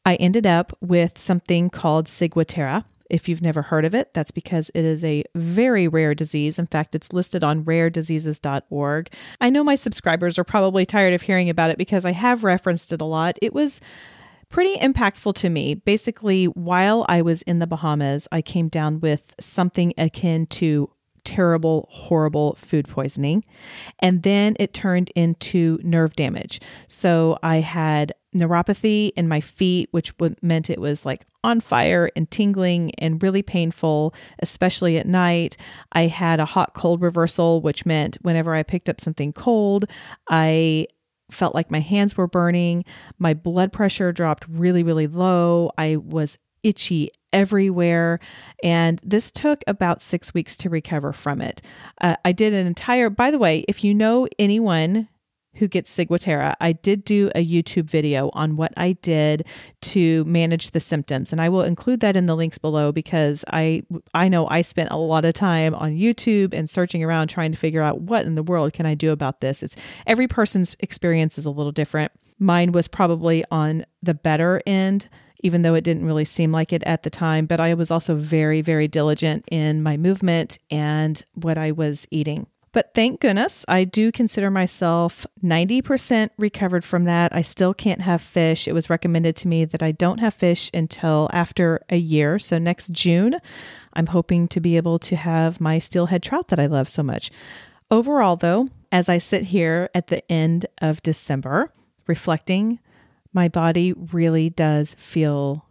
I 0.04 0.16
ended 0.16 0.46
up 0.46 0.76
with 0.80 1.18
something 1.18 1.70
called 1.70 2.06
ciguatera, 2.06 2.84
if 3.10 3.28
you've 3.28 3.42
never 3.42 3.62
heard 3.62 3.84
of 3.84 3.94
it, 3.94 4.12
that's 4.14 4.30
because 4.30 4.70
it 4.74 4.84
is 4.84 5.04
a 5.04 5.24
very 5.34 5.88
rare 5.88 6.14
disease. 6.14 6.58
In 6.58 6.66
fact, 6.66 6.94
it's 6.94 7.12
listed 7.12 7.44
on 7.44 7.64
rarediseases.org. 7.64 9.12
I 9.40 9.50
know 9.50 9.64
my 9.64 9.74
subscribers 9.74 10.38
are 10.38 10.44
probably 10.44 10.86
tired 10.86 11.14
of 11.14 11.22
hearing 11.22 11.50
about 11.50 11.70
it 11.70 11.78
because 11.78 12.04
I 12.04 12.12
have 12.12 12.44
referenced 12.44 12.92
it 12.92 13.00
a 13.00 13.04
lot. 13.04 13.38
It 13.42 13.52
was 13.52 13.80
pretty 14.48 14.76
impactful 14.76 15.34
to 15.34 15.48
me. 15.48 15.74
Basically, 15.74 16.46
while 16.46 17.04
I 17.08 17.22
was 17.22 17.42
in 17.42 17.58
the 17.58 17.66
Bahamas, 17.66 18.28
I 18.30 18.42
came 18.42 18.68
down 18.68 19.00
with 19.00 19.34
something 19.40 19.92
akin 19.98 20.46
to 20.46 20.90
terrible, 21.26 21.88
horrible 21.90 22.54
food 22.54 22.88
poisoning. 22.88 23.44
And 23.98 24.22
then 24.22 24.56
it 24.58 24.72
turned 24.72 25.10
into 25.14 25.78
nerve 25.82 26.16
damage. 26.16 26.60
So 26.88 27.38
I 27.42 27.56
had 27.56 28.14
neuropathy 28.34 29.10
in 29.16 29.28
my 29.28 29.40
feet, 29.40 29.88
which 29.90 30.14
meant 30.40 30.70
it 30.70 30.80
was 30.80 31.04
like 31.04 31.26
on 31.42 31.60
fire 31.60 32.10
and 32.16 32.30
tingling 32.30 32.94
and 32.96 33.22
really 33.22 33.42
painful, 33.42 34.14
especially 34.38 34.96
at 34.96 35.06
night. 35.06 35.56
I 35.92 36.02
had 36.02 36.40
a 36.40 36.44
hot 36.44 36.74
cold 36.74 37.02
reversal, 37.02 37.60
which 37.60 37.84
meant 37.84 38.16
whenever 38.22 38.54
I 38.54 38.62
picked 38.62 38.88
up 38.88 39.00
something 39.00 39.32
cold, 39.32 39.86
I 40.30 40.86
felt 41.30 41.54
like 41.54 41.70
my 41.70 41.80
hands 41.80 42.16
were 42.16 42.28
burning. 42.28 42.84
My 43.18 43.34
blood 43.34 43.72
pressure 43.72 44.12
dropped 44.12 44.46
really, 44.48 44.82
really 44.84 45.08
low. 45.08 45.72
I 45.76 45.96
was 45.96 46.38
itchy 46.62 47.10
everywhere. 47.36 48.18
And 48.62 49.00
this 49.04 49.30
took 49.30 49.62
about 49.66 50.02
six 50.02 50.32
weeks 50.32 50.56
to 50.58 50.70
recover 50.70 51.12
from 51.12 51.40
it. 51.40 51.62
Uh, 52.00 52.16
I 52.24 52.32
did 52.32 52.54
an 52.54 52.66
entire, 52.66 53.10
by 53.10 53.30
the 53.30 53.38
way, 53.38 53.64
if 53.68 53.84
you 53.84 53.94
know 53.94 54.26
anyone 54.38 55.08
who 55.56 55.68
gets 55.68 55.94
Ciguatera, 55.94 56.54
I 56.60 56.72
did 56.72 57.04
do 57.04 57.30
a 57.34 57.44
YouTube 57.44 57.84
video 57.84 58.30
on 58.34 58.56
what 58.56 58.72
I 58.76 58.92
did 58.92 59.46
to 59.82 60.24
manage 60.24 60.70
the 60.70 60.80
symptoms, 60.80 61.32
and 61.32 61.40
I 61.40 61.48
will 61.48 61.62
include 61.62 62.00
that 62.00 62.16
in 62.16 62.26
the 62.26 62.36
links 62.36 62.58
below 62.58 62.92
because 62.92 63.44
I 63.50 63.82
I 64.12 64.28
know 64.28 64.46
I 64.48 64.60
spent 64.62 64.90
a 64.90 64.96
lot 64.96 65.24
of 65.24 65.34
time 65.34 65.74
on 65.74 65.92
YouTube 65.92 66.52
and 66.52 66.68
searching 66.68 67.02
around 67.02 67.28
trying 67.28 67.52
to 67.52 67.58
figure 67.58 67.82
out 67.82 68.02
what 68.02 68.26
in 68.26 68.34
the 68.34 68.42
world 68.42 68.74
can 68.74 68.86
I 68.86 68.94
do 68.94 69.12
about 69.12 69.40
this. 69.40 69.62
It's 69.62 69.76
every 70.06 70.28
person's 70.28 70.76
experience 70.80 71.38
is 71.38 71.46
a 71.46 71.50
little 71.50 71.72
different. 71.72 72.12
Mine 72.38 72.72
was 72.72 72.86
probably 72.86 73.42
on 73.50 73.86
the 74.02 74.14
better 74.14 74.62
end 74.66 75.08
even 75.46 75.62
though 75.62 75.74
it 75.74 75.84
didn't 75.84 76.04
really 76.04 76.24
seem 76.24 76.50
like 76.50 76.72
it 76.72 76.82
at 76.82 77.04
the 77.04 77.10
time. 77.10 77.46
But 77.46 77.60
I 77.60 77.72
was 77.74 77.92
also 77.92 78.16
very, 78.16 78.62
very 78.62 78.88
diligent 78.88 79.44
in 79.48 79.80
my 79.80 79.96
movement 79.96 80.58
and 80.70 81.22
what 81.34 81.56
I 81.56 81.70
was 81.70 82.06
eating. 82.10 82.48
But 82.72 82.92
thank 82.94 83.20
goodness, 83.20 83.64
I 83.68 83.84
do 83.84 84.12
consider 84.12 84.50
myself 84.50 85.24
90% 85.42 86.30
recovered 86.36 86.84
from 86.84 87.04
that. 87.04 87.34
I 87.34 87.40
still 87.40 87.72
can't 87.72 88.02
have 88.02 88.20
fish. 88.20 88.68
It 88.68 88.74
was 88.74 88.90
recommended 88.90 89.34
to 89.36 89.48
me 89.48 89.64
that 89.64 89.82
I 89.82 89.92
don't 89.92 90.18
have 90.18 90.34
fish 90.34 90.70
until 90.74 91.30
after 91.32 91.80
a 91.88 91.96
year. 91.96 92.38
So 92.38 92.58
next 92.58 92.92
June, 92.92 93.36
I'm 93.94 94.08
hoping 94.08 94.46
to 94.48 94.60
be 94.60 94.76
able 94.76 94.98
to 94.98 95.16
have 95.16 95.60
my 95.60 95.78
steelhead 95.78 96.22
trout 96.22 96.48
that 96.48 96.60
I 96.60 96.66
love 96.66 96.88
so 96.88 97.02
much. 97.02 97.30
Overall, 97.90 98.36
though, 98.36 98.68
as 98.92 99.08
I 99.08 99.18
sit 99.18 99.44
here 99.44 99.88
at 99.94 100.08
the 100.08 100.30
end 100.30 100.66
of 100.82 101.02
December 101.02 101.72
reflecting, 102.06 102.78
my 103.36 103.48
body 103.48 103.92
really 103.92 104.48
does 104.48 104.96
feel 104.98 105.64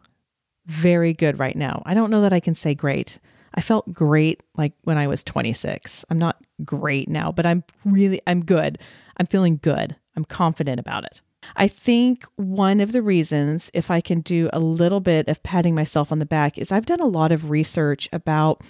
very 0.67 1.13
good 1.13 1.39
right 1.39 1.55
now. 1.55 1.81
I 1.85 1.95
don't 1.95 2.11
know 2.11 2.21
that 2.21 2.31
I 2.31 2.39
can 2.39 2.53
say 2.53 2.75
great. 2.75 3.19
I 3.55 3.61
felt 3.61 3.91
great 3.91 4.41
like 4.55 4.73
when 4.83 4.99
I 4.99 5.07
was 5.07 5.23
26. 5.23 6.05
I'm 6.09 6.19
not 6.19 6.37
great 6.63 7.09
now, 7.09 7.31
but 7.31 7.45
I'm 7.45 7.63
really 7.83 8.21
I'm 8.27 8.45
good. 8.45 8.77
I'm 9.17 9.25
feeling 9.25 9.59
good. 9.61 9.95
I'm 10.15 10.25
confident 10.25 10.79
about 10.79 11.05
it. 11.05 11.21
I 11.55 11.67
think 11.67 12.25
one 12.35 12.79
of 12.79 12.91
the 12.91 13.01
reasons, 13.01 13.69
if 13.73 13.91
I 13.91 14.01
can 14.01 14.21
do 14.21 14.49
a 14.51 14.59
little 14.59 14.99
bit 14.99 15.27
of 15.27 15.43
patting 15.43 15.75
myself 15.75 16.11
on 16.11 16.19
the 16.19 16.25
back, 16.25 16.57
is 16.57 16.71
I've 16.71 16.85
done 16.85 17.01
a 17.01 17.05
lot 17.05 17.31
of 17.31 17.49
research 17.49 18.09
about 18.11 18.61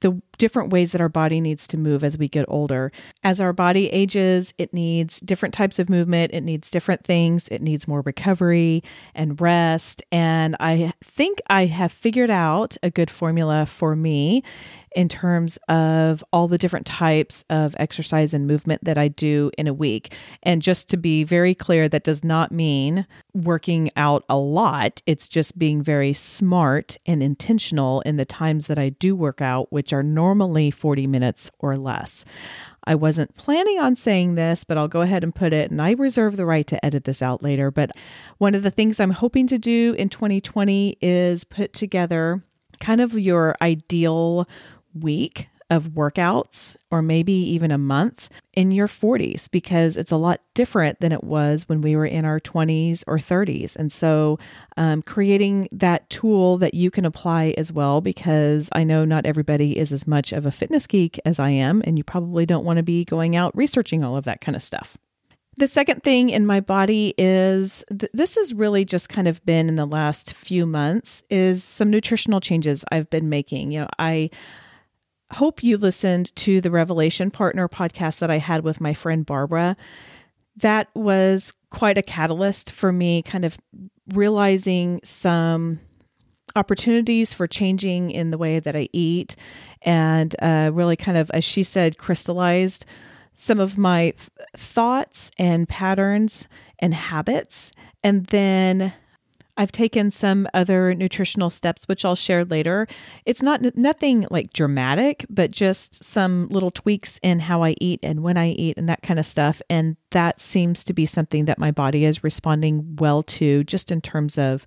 the 0.00 0.20
different 0.38 0.72
ways 0.72 0.92
that 0.92 1.00
our 1.00 1.08
body 1.08 1.40
needs 1.40 1.66
to 1.68 1.76
move 1.76 2.04
as 2.04 2.18
we 2.18 2.28
get 2.28 2.44
older. 2.48 2.92
As 3.22 3.40
our 3.40 3.52
body 3.52 3.88
ages, 3.90 4.52
it 4.58 4.72
needs 4.72 5.20
different 5.20 5.54
types 5.54 5.78
of 5.78 5.88
movement, 5.88 6.32
it 6.32 6.42
needs 6.42 6.70
different 6.70 7.04
things, 7.04 7.48
it 7.48 7.62
needs 7.62 7.88
more 7.88 8.02
recovery 8.02 8.82
and 9.14 9.40
rest. 9.40 10.02
And 10.10 10.56
I 10.60 10.92
think 11.02 11.40
I 11.48 11.66
have 11.66 11.92
figured 11.92 12.30
out 12.30 12.76
a 12.82 12.90
good 12.90 13.10
formula 13.10 13.66
for 13.66 13.96
me 13.96 14.42
in 14.94 15.08
terms 15.08 15.58
of 15.68 16.22
all 16.32 16.48
the 16.48 16.58
different 16.58 16.86
types 16.86 17.44
of 17.50 17.74
exercise 17.78 18.34
and 18.34 18.46
movement 18.46 18.84
that 18.84 18.98
I 18.98 19.08
do 19.08 19.50
in 19.56 19.66
a 19.66 19.74
week. 19.74 20.14
And 20.42 20.62
just 20.62 20.88
to 20.90 20.96
be 20.96 21.24
very 21.24 21.54
clear, 21.54 21.88
that 21.88 22.04
does 22.04 22.22
not 22.22 22.52
mean 22.52 23.06
working 23.34 23.90
out 23.96 24.24
a 24.28 24.36
lot. 24.36 25.02
It's 25.06 25.28
just 25.28 25.58
being 25.58 25.82
very 25.82 26.12
smart 26.12 26.96
and 27.06 27.22
intentional 27.22 28.00
in 28.02 28.16
the 28.16 28.24
times 28.24 28.66
that 28.66 28.78
I 28.78 28.90
do 28.90 29.16
work 29.16 29.40
out, 29.40 29.72
which 29.72 29.92
are 29.92 30.02
normally 30.22 30.70
40 30.70 31.08
minutes 31.08 31.50
or 31.58 31.76
less. 31.76 32.24
I 32.84 32.94
wasn't 32.94 33.34
planning 33.34 33.80
on 33.80 33.96
saying 33.96 34.36
this, 34.36 34.62
but 34.62 34.78
I'll 34.78 34.86
go 34.86 35.00
ahead 35.00 35.24
and 35.24 35.34
put 35.34 35.52
it, 35.52 35.72
and 35.72 35.82
I 35.82 35.92
reserve 35.92 36.36
the 36.36 36.46
right 36.46 36.66
to 36.68 36.84
edit 36.84 37.02
this 37.02 37.22
out 37.22 37.42
later. 37.42 37.72
But 37.72 37.90
one 38.38 38.54
of 38.54 38.62
the 38.62 38.70
things 38.70 39.00
I'm 39.00 39.10
hoping 39.10 39.48
to 39.48 39.58
do 39.58 39.96
in 39.98 40.08
2020 40.08 40.96
is 41.00 41.42
put 41.42 41.72
together 41.72 42.44
kind 42.78 43.00
of 43.00 43.18
your 43.18 43.56
ideal 43.60 44.48
week 44.94 45.48
of 45.72 45.88
workouts 45.88 46.76
or 46.90 47.00
maybe 47.00 47.32
even 47.32 47.70
a 47.70 47.78
month 47.78 48.28
in 48.52 48.70
your 48.70 48.86
40s 48.86 49.50
because 49.50 49.96
it's 49.96 50.12
a 50.12 50.18
lot 50.18 50.42
different 50.52 51.00
than 51.00 51.12
it 51.12 51.24
was 51.24 51.66
when 51.66 51.80
we 51.80 51.96
were 51.96 52.04
in 52.04 52.26
our 52.26 52.38
20s 52.38 53.02
or 53.06 53.16
30s. 53.16 53.74
And 53.74 53.90
so, 53.90 54.38
um, 54.76 55.00
creating 55.00 55.70
that 55.72 56.10
tool 56.10 56.58
that 56.58 56.74
you 56.74 56.90
can 56.90 57.06
apply 57.06 57.54
as 57.56 57.72
well, 57.72 58.02
because 58.02 58.68
I 58.72 58.84
know 58.84 59.06
not 59.06 59.24
everybody 59.24 59.78
is 59.78 59.94
as 59.94 60.06
much 60.06 60.30
of 60.32 60.44
a 60.44 60.50
fitness 60.50 60.86
geek 60.86 61.18
as 61.24 61.38
I 61.38 61.48
am, 61.48 61.80
and 61.86 61.96
you 61.96 62.04
probably 62.04 62.44
don't 62.44 62.66
want 62.66 62.76
to 62.76 62.82
be 62.82 63.06
going 63.06 63.34
out 63.34 63.56
researching 63.56 64.04
all 64.04 64.18
of 64.18 64.24
that 64.24 64.42
kind 64.42 64.54
of 64.54 64.62
stuff. 64.62 64.98
The 65.56 65.68
second 65.68 66.02
thing 66.02 66.28
in 66.28 66.44
my 66.44 66.60
body 66.60 67.14
is 67.16 67.82
th- 67.88 68.12
this 68.12 68.34
has 68.36 68.52
really 68.52 68.84
just 68.84 69.08
kind 69.08 69.26
of 69.28 69.42
been 69.46 69.68
in 69.68 69.76
the 69.76 69.86
last 69.86 70.34
few 70.34 70.66
months 70.66 71.24
is 71.30 71.64
some 71.64 71.90
nutritional 71.90 72.40
changes 72.40 72.84
I've 72.92 73.08
been 73.08 73.28
making. 73.30 73.70
You 73.70 73.80
know, 73.80 73.88
I 73.98 74.30
hope 75.32 75.62
you 75.62 75.76
listened 75.76 76.34
to 76.36 76.60
the 76.60 76.70
Revelation 76.70 77.30
Partner 77.30 77.68
podcast 77.68 78.18
that 78.20 78.30
I 78.30 78.38
had 78.38 78.64
with 78.64 78.80
my 78.80 78.94
friend 78.94 79.24
Barbara. 79.24 79.76
That 80.56 80.88
was 80.94 81.52
quite 81.70 81.98
a 81.98 82.02
catalyst 82.02 82.70
for 82.70 82.92
me, 82.92 83.22
kind 83.22 83.44
of 83.44 83.58
realizing 84.12 85.00
some 85.02 85.80
opportunities 86.54 87.32
for 87.32 87.46
changing 87.46 88.10
in 88.10 88.30
the 88.30 88.38
way 88.38 88.58
that 88.60 88.76
I 88.76 88.88
eat 88.92 89.36
and 89.80 90.34
uh, 90.42 90.70
really 90.72 90.96
kind 90.96 91.16
of, 91.16 91.30
as 91.32 91.44
she 91.44 91.62
said, 91.62 91.98
crystallized 91.98 92.84
some 93.34 93.58
of 93.58 93.78
my 93.78 94.10
th- 94.10 94.28
thoughts 94.56 95.30
and 95.38 95.68
patterns 95.68 96.46
and 96.78 96.92
habits. 96.92 97.70
And 98.04 98.26
then 98.26 98.92
I've 99.56 99.72
taken 99.72 100.10
some 100.10 100.48
other 100.54 100.94
nutritional 100.94 101.50
steps, 101.50 101.86
which 101.86 102.04
I'll 102.04 102.14
share 102.14 102.44
later. 102.44 102.86
It's 103.26 103.42
not 103.42 103.60
nothing 103.76 104.26
like 104.30 104.52
dramatic, 104.52 105.26
but 105.28 105.50
just 105.50 106.02
some 106.02 106.48
little 106.48 106.70
tweaks 106.70 107.20
in 107.22 107.38
how 107.38 107.62
I 107.62 107.74
eat 107.78 108.00
and 108.02 108.22
when 108.22 108.38
I 108.38 108.50
eat 108.50 108.78
and 108.78 108.88
that 108.88 109.02
kind 109.02 109.20
of 109.20 109.26
stuff. 109.26 109.60
And 109.68 109.96
that 110.10 110.40
seems 110.40 110.84
to 110.84 110.94
be 110.94 111.04
something 111.04 111.44
that 111.44 111.58
my 111.58 111.70
body 111.70 112.06
is 112.06 112.24
responding 112.24 112.96
well 112.96 113.22
to, 113.24 113.62
just 113.64 113.92
in 113.92 114.00
terms 114.00 114.38
of 114.38 114.64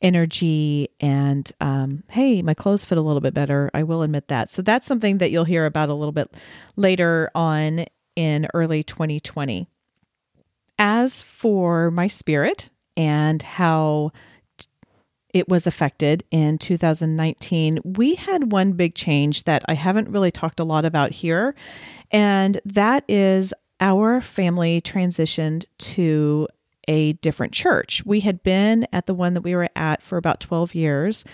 energy 0.00 0.88
and 0.98 1.52
um, 1.60 2.02
hey, 2.08 2.42
my 2.42 2.54
clothes 2.54 2.84
fit 2.84 2.98
a 2.98 3.02
little 3.02 3.20
bit 3.20 3.34
better. 3.34 3.70
I 3.74 3.82
will 3.82 4.02
admit 4.02 4.28
that. 4.28 4.50
So 4.50 4.62
that's 4.62 4.86
something 4.86 5.18
that 5.18 5.30
you'll 5.30 5.44
hear 5.44 5.66
about 5.66 5.90
a 5.90 5.94
little 5.94 6.12
bit 6.12 6.34
later 6.76 7.30
on 7.34 7.84
in 8.16 8.48
early 8.54 8.82
2020. 8.82 9.68
As 10.78 11.20
for 11.20 11.90
my 11.90 12.08
spirit, 12.08 12.70
and 12.96 13.42
how 13.42 14.12
it 15.32 15.48
was 15.48 15.66
affected 15.66 16.24
in 16.30 16.58
2019, 16.58 17.80
we 17.84 18.14
had 18.14 18.52
one 18.52 18.72
big 18.72 18.94
change 18.94 19.44
that 19.44 19.62
I 19.66 19.74
haven't 19.74 20.10
really 20.10 20.30
talked 20.30 20.60
a 20.60 20.64
lot 20.64 20.84
about 20.84 21.10
here, 21.10 21.54
and 22.10 22.60
that 22.64 23.04
is 23.08 23.54
our 23.80 24.20
family 24.20 24.80
transitioned 24.80 25.66
to 25.78 26.48
a 26.88 27.14
different 27.14 27.52
church. 27.52 28.02
We 28.04 28.20
had 28.20 28.42
been 28.42 28.86
at 28.92 29.06
the 29.06 29.14
one 29.14 29.34
that 29.34 29.42
we 29.42 29.54
were 29.54 29.68
at 29.74 30.02
for 30.02 30.16
about 30.16 30.40
12 30.40 30.74
years 30.74 31.24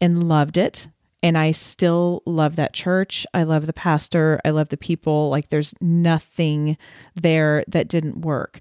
and 0.00 0.28
loved 0.28 0.56
it. 0.56 0.88
And 1.22 1.36
I 1.36 1.52
still 1.52 2.22
love 2.24 2.56
that 2.56 2.72
church. 2.72 3.26
I 3.34 3.42
love 3.42 3.66
the 3.66 3.74
pastor. 3.74 4.40
I 4.44 4.50
love 4.50 4.70
the 4.70 4.76
people. 4.78 5.28
Like, 5.28 5.50
there's 5.50 5.74
nothing 5.80 6.78
there 7.20 7.64
that 7.68 7.88
didn't 7.88 8.22
work. 8.22 8.60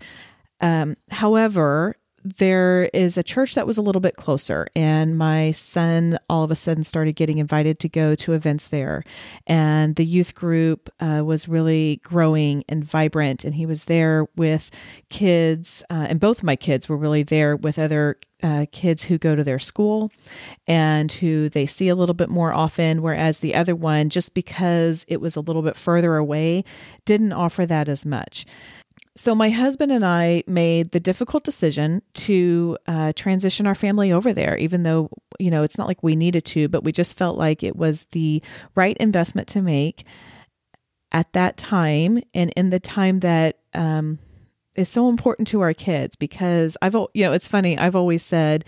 Um, 0.59 0.97
however, 1.09 1.95
there 2.37 2.89
is 2.93 3.17
a 3.17 3.23
church 3.23 3.55
that 3.55 3.67
was 3.67 3.77
a 3.77 3.81
little 3.81 4.01
bit 4.01 4.15
closer, 4.15 4.67
and 4.75 5.17
my 5.17 5.51
son 5.51 6.17
all 6.29 6.43
of 6.43 6.51
a 6.51 6.55
sudden 6.55 6.83
started 6.83 7.15
getting 7.15 7.37
invited 7.37 7.79
to 7.79 7.89
go 7.89 8.15
to 8.15 8.33
events 8.33 8.67
there. 8.67 9.03
And 9.47 9.95
the 9.95 10.05
youth 10.05 10.35
group 10.35 10.89
uh, 10.99 11.23
was 11.25 11.47
really 11.47 12.01
growing 12.03 12.63
and 12.69 12.83
vibrant, 12.83 13.43
and 13.43 13.55
he 13.55 13.65
was 13.65 13.85
there 13.85 14.27
with 14.35 14.71
kids, 15.09 15.83
uh, 15.89 16.07
and 16.09 16.19
both 16.19 16.43
my 16.43 16.55
kids 16.55 16.87
were 16.87 16.97
really 16.97 17.23
there 17.23 17.55
with 17.55 17.79
other 17.79 18.17
uh, 18.41 18.65
kids 18.71 19.03
who 19.03 19.17
go 19.17 19.35
to 19.35 19.43
their 19.43 19.59
school 19.59 20.11
and 20.65 21.11
who 21.11 21.49
they 21.49 21.65
see 21.65 21.89
a 21.89 21.95
little 21.95 22.13
bit 22.15 22.29
more 22.29 22.53
often, 22.53 23.01
whereas 23.01 23.39
the 23.39 23.55
other 23.55 23.75
one, 23.75 24.09
just 24.09 24.33
because 24.33 25.03
it 25.07 25.19
was 25.19 25.35
a 25.35 25.41
little 25.41 25.61
bit 25.61 25.75
further 25.75 26.15
away, 26.15 26.63
didn't 27.05 27.33
offer 27.33 27.65
that 27.65 27.89
as 27.89 28.05
much. 28.05 28.45
So, 29.19 29.35
my 29.35 29.49
husband 29.49 29.91
and 29.91 30.05
I 30.05 30.43
made 30.47 30.91
the 30.91 30.99
difficult 31.01 31.43
decision 31.43 32.03
to 32.13 32.77
uh, 32.87 33.11
transition 33.17 33.67
our 33.67 33.75
family 33.75 34.13
over 34.13 34.31
there, 34.31 34.55
even 34.55 34.83
though, 34.83 35.09
you 35.37 35.51
know, 35.51 35.61
it's 35.63 35.77
not 35.77 35.89
like 35.89 36.01
we 36.01 36.15
needed 36.15 36.45
to, 36.45 36.69
but 36.69 36.85
we 36.85 36.93
just 36.93 37.17
felt 37.17 37.37
like 37.37 37.61
it 37.61 37.75
was 37.75 38.05
the 38.11 38.41
right 38.75 38.95
investment 38.95 39.49
to 39.49 39.61
make 39.61 40.05
at 41.11 41.33
that 41.33 41.57
time 41.57 42.23
and 42.33 42.53
in 42.55 42.69
the 42.69 42.79
time 42.79 43.19
that 43.19 43.59
um, 43.73 44.19
is 44.75 44.87
so 44.87 45.09
important 45.09 45.49
to 45.49 45.59
our 45.59 45.73
kids 45.73 46.15
because 46.15 46.77
I've, 46.81 46.95
you 47.13 47.25
know, 47.25 47.33
it's 47.33 47.45
funny, 47.45 47.77
I've 47.77 47.97
always 47.97 48.23
said, 48.23 48.63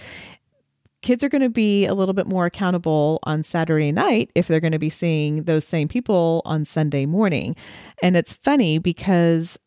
kids 1.01 1.24
are 1.24 1.29
going 1.29 1.43
to 1.43 1.50
be 1.50 1.86
a 1.86 1.93
little 1.93 2.13
bit 2.13 2.27
more 2.27 2.46
accountable 2.46 3.20
on 3.24 3.46
Saturday 3.46 3.93
night 3.93 4.29
if 4.36 4.50
they're 4.50 4.60
going 4.60 4.74
to 4.74 4.79
be 4.79 4.89
seeing 4.89 5.43
those 5.43 5.65
same 5.65 5.88
people 5.88 6.41
on 6.43 6.65
Sunday 6.65 7.05
morning. 7.05 7.55
And 8.03 8.17
it's 8.17 8.34
funny 8.34 8.79
because 8.79 9.58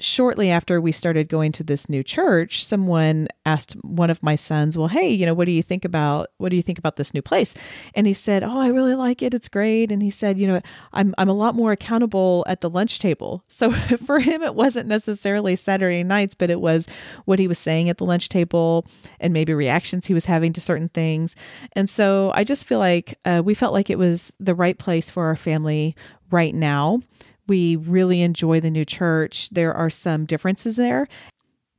shortly 0.00 0.50
after 0.50 0.80
we 0.80 0.92
started 0.92 1.28
going 1.28 1.52
to 1.52 1.64
this 1.64 1.88
new 1.88 2.02
church, 2.02 2.64
someone 2.64 3.28
asked 3.46 3.74
one 3.82 4.10
of 4.10 4.22
my 4.22 4.36
sons, 4.36 4.76
"Well, 4.76 4.88
hey, 4.88 5.10
you 5.10 5.26
know, 5.26 5.34
what 5.34 5.46
do 5.46 5.52
you 5.52 5.62
think 5.62 5.84
about 5.84 6.30
what 6.38 6.48
do 6.48 6.56
you 6.56 6.62
think 6.62 6.78
about 6.78 6.96
this 6.96 7.14
new 7.14 7.22
place?" 7.22 7.54
And 7.94 8.06
he 8.06 8.14
said, 8.14 8.42
"Oh, 8.42 8.58
I 8.58 8.68
really 8.68 8.94
like 8.94 9.22
it. 9.22 9.34
It's 9.34 9.48
great." 9.48 9.90
And 9.90 10.02
he 10.02 10.10
said, 10.10 10.38
"You 10.38 10.46
know, 10.46 10.60
I'm 10.92 11.14
I'm 11.18 11.28
a 11.28 11.34
lot 11.34 11.54
more 11.54 11.72
accountable 11.72 12.44
at 12.46 12.60
the 12.60 12.70
lunch 12.70 12.98
table." 12.98 13.42
So 13.54 13.70
for 14.04 14.18
him 14.18 14.42
it 14.42 14.54
wasn't 14.56 14.88
necessarily 14.88 15.54
Saturday 15.54 16.02
nights, 16.02 16.34
but 16.34 16.50
it 16.50 16.60
was 16.60 16.88
what 17.24 17.38
he 17.38 17.46
was 17.46 17.58
saying 17.58 17.88
at 17.88 17.98
the 17.98 18.04
lunch 18.04 18.28
table 18.28 18.84
and 19.20 19.32
maybe 19.32 19.54
reactions 19.54 20.06
he 20.06 20.14
was 20.14 20.24
having 20.24 20.52
to 20.54 20.60
certain 20.60 20.88
things. 20.88 21.36
And 21.74 21.88
so 21.88 22.32
I 22.34 22.42
just 22.42 22.66
feel 22.66 22.80
like 22.80 23.18
uh, 23.24 23.42
we 23.44 23.54
felt 23.54 23.72
like 23.72 23.90
it 23.90 23.98
was 23.98 24.32
the 24.40 24.56
right 24.56 24.76
place 24.76 25.08
for 25.08 25.26
our 25.26 25.36
family 25.36 25.94
right 26.30 26.54
now 26.54 27.00
we 27.46 27.76
really 27.76 28.22
enjoy 28.22 28.60
the 28.60 28.70
new 28.70 28.84
church. 28.84 29.50
There 29.50 29.74
are 29.74 29.90
some 29.90 30.24
differences 30.24 30.76
there, 30.76 31.08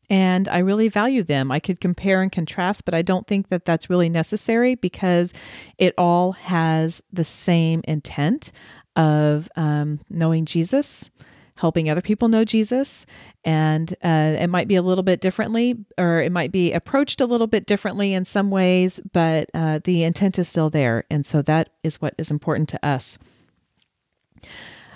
and 0.10 0.48
I 0.48 0.60
really 0.60 0.88
value 0.88 1.24
them. 1.24 1.52
I 1.52 1.60
could 1.60 1.80
compare 1.80 2.22
and 2.22 2.32
contrast, 2.32 2.86
but 2.86 2.94
I 2.94 3.02
don't 3.02 3.28
think 3.28 3.50
that 3.50 3.66
that's 3.66 3.90
really 3.90 4.10
necessary 4.10 4.76
because 4.76 5.34
it 5.78 5.94
all 5.98 6.34
has 6.34 7.02
the 7.12 7.24
same 7.24 7.82
intent 7.86 8.52
of 8.96 9.50
um, 9.56 10.00
knowing 10.10 10.46
Jesus, 10.46 11.10
helping 11.58 11.90
other 11.90 12.02
people 12.02 12.28
know 12.28 12.46
Jesus. 12.46 13.06
And 13.44 13.94
uh, 14.04 14.36
it 14.40 14.48
might 14.48 14.68
be 14.68 14.76
a 14.76 14.82
little 14.82 15.04
bit 15.04 15.22
differently, 15.22 15.76
or 15.98 16.22
it 16.22 16.32
might 16.32 16.52
be 16.52 16.72
approached 16.72 17.22
a 17.22 17.26
little 17.26 17.48
bit 17.48 17.66
differently 17.66 18.14
in 18.14 18.26
some 18.26 18.50
ways, 18.50 19.00
but 19.14 19.50
uh, 19.54 19.80
the 19.84 20.04
intent 20.04 20.40
is 20.40 20.48
still 20.48 20.70
there. 20.70 21.06
And 21.10 21.26
so 21.26 21.42
that 21.44 21.70
is 21.84 22.02
what 22.02 22.16
is 22.18 22.32
important 22.32 22.70
to 22.70 22.86
us. 22.86 23.18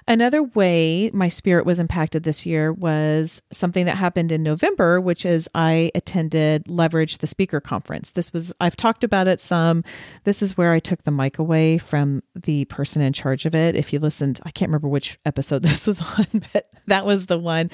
Another 0.10 0.42
way 0.42 1.12
my 1.14 1.30
spirit 1.30 1.68
was 1.68 1.80
impacted 1.80 2.24
this 2.24 2.44
year 2.44 2.74
was 2.74 3.44
something 3.52 3.86
that 3.86 3.96
happened 3.96 4.32
in 4.32 4.42
November, 4.42 5.00
which 5.00 5.24
is 5.24 5.48
I 5.54 5.92
attended 5.94 6.68
Leverage 6.68 7.20
the 7.20 7.28
Speaker 7.28 7.62
Conference. 7.62 8.10
This 8.10 8.34
was, 8.34 8.52
I've 8.60 8.76
talked 8.76 9.04
about 9.04 9.28
it 9.28 9.40
some. 9.40 9.84
This 10.24 10.42
is 10.42 10.58
where 10.58 10.74
I 10.74 10.80
took 10.80 11.04
the 11.04 11.12
mic 11.12 11.38
away 11.38 11.78
from 11.78 12.24
the 12.34 12.66
person 12.66 13.04
in 13.04 13.14
charge 13.14 13.46
of 13.46 13.54
it. 13.54 13.76
If 13.76 13.94
you 13.94 14.00
listened, 14.00 14.40
I 14.42 14.50
can't 14.50 14.70
remember 14.70 14.88
which 14.88 15.20
episode 15.26 15.62
this 15.64 15.86
was 15.86 16.02
on, 16.02 16.26
but 16.54 16.72
that 16.88 17.06
was 17.06 17.28
the 17.28 17.38
one. 17.38 17.70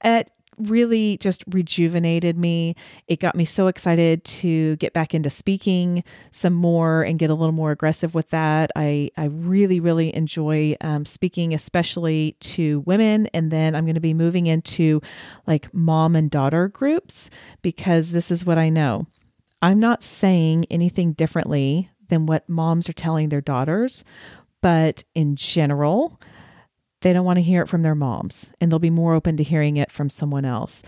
At 0.00 0.32
really 0.58 1.18
just 1.18 1.44
rejuvenated 1.48 2.36
me. 2.36 2.74
It 3.08 3.20
got 3.20 3.34
me 3.34 3.44
so 3.44 3.66
excited 3.66 4.24
to 4.24 4.76
get 4.76 4.92
back 4.92 5.14
into 5.14 5.30
speaking 5.30 6.04
some 6.30 6.52
more 6.52 7.02
and 7.02 7.18
get 7.18 7.30
a 7.30 7.34
little 7.34 7.52
more 7.52 7.70
aggressive 7.70 8.14
with 8.14 8.30
that. 8.30 8.70
I, 8.76 9.10
I 9.16 9.26
really, 9.26 9.80
really 9.80 10.14
enjoy 10.14 10.76
um, 10.80 11.06
speaking, 11.06 11.54
especially 11.54 12.36
to 12.40 12.80
women. 12.80 13.26
And 13.28 13.50
then 13.50 13.74
I'm 13.74 13.84
going 13.84 13.94
to 13.94 14.00
be 14.00 14.14
moving 14.14 14.46
into 14.46 15.00
like 15.46 15.72
mom 15.74 16.16
and 16.16 16.30
daughter 16.30 16.68
groups 16.68 17.30
because 17.62 18.12
this 18.12 18.30
is 18.30 18.44
what 18.44 18.58
I 18.58 18.68
know. 18.68 19.06
I'm 19.62 19.80
not 19.80 20.02
saying 20.02 20.66
anything 20.70 21.12
differently 21.12 21.90
than 22.08 22.26
what 22.26 22.48
moms 22.48 22.88
are 22.88 22.94
telling 22.94 23.28
their 23.28 23.40
daughters, 23.40 24.04
but 24.60 25.04
in 25.14 25.36
general, 25.36 26.20
they 27.02 27.12
don't 27.12 27.24
want 27.24 27.36
to 27.36 27.42
hear 27.42 27.62
it 27.62 27.68
from 27.68 27.82
their 27.82 27.94
moms 27.94 28.50
and 28.60 28.70
they'll 28.70 28.78
be 28.78 28.90
more 28.90 29.14
open 29.14 29.36
to 29.36 29.42
hearing 29.42 29.76
it 29.76 29.90
from 29.90 30.10
someone 30.10 30.44
else. 30.44 30.82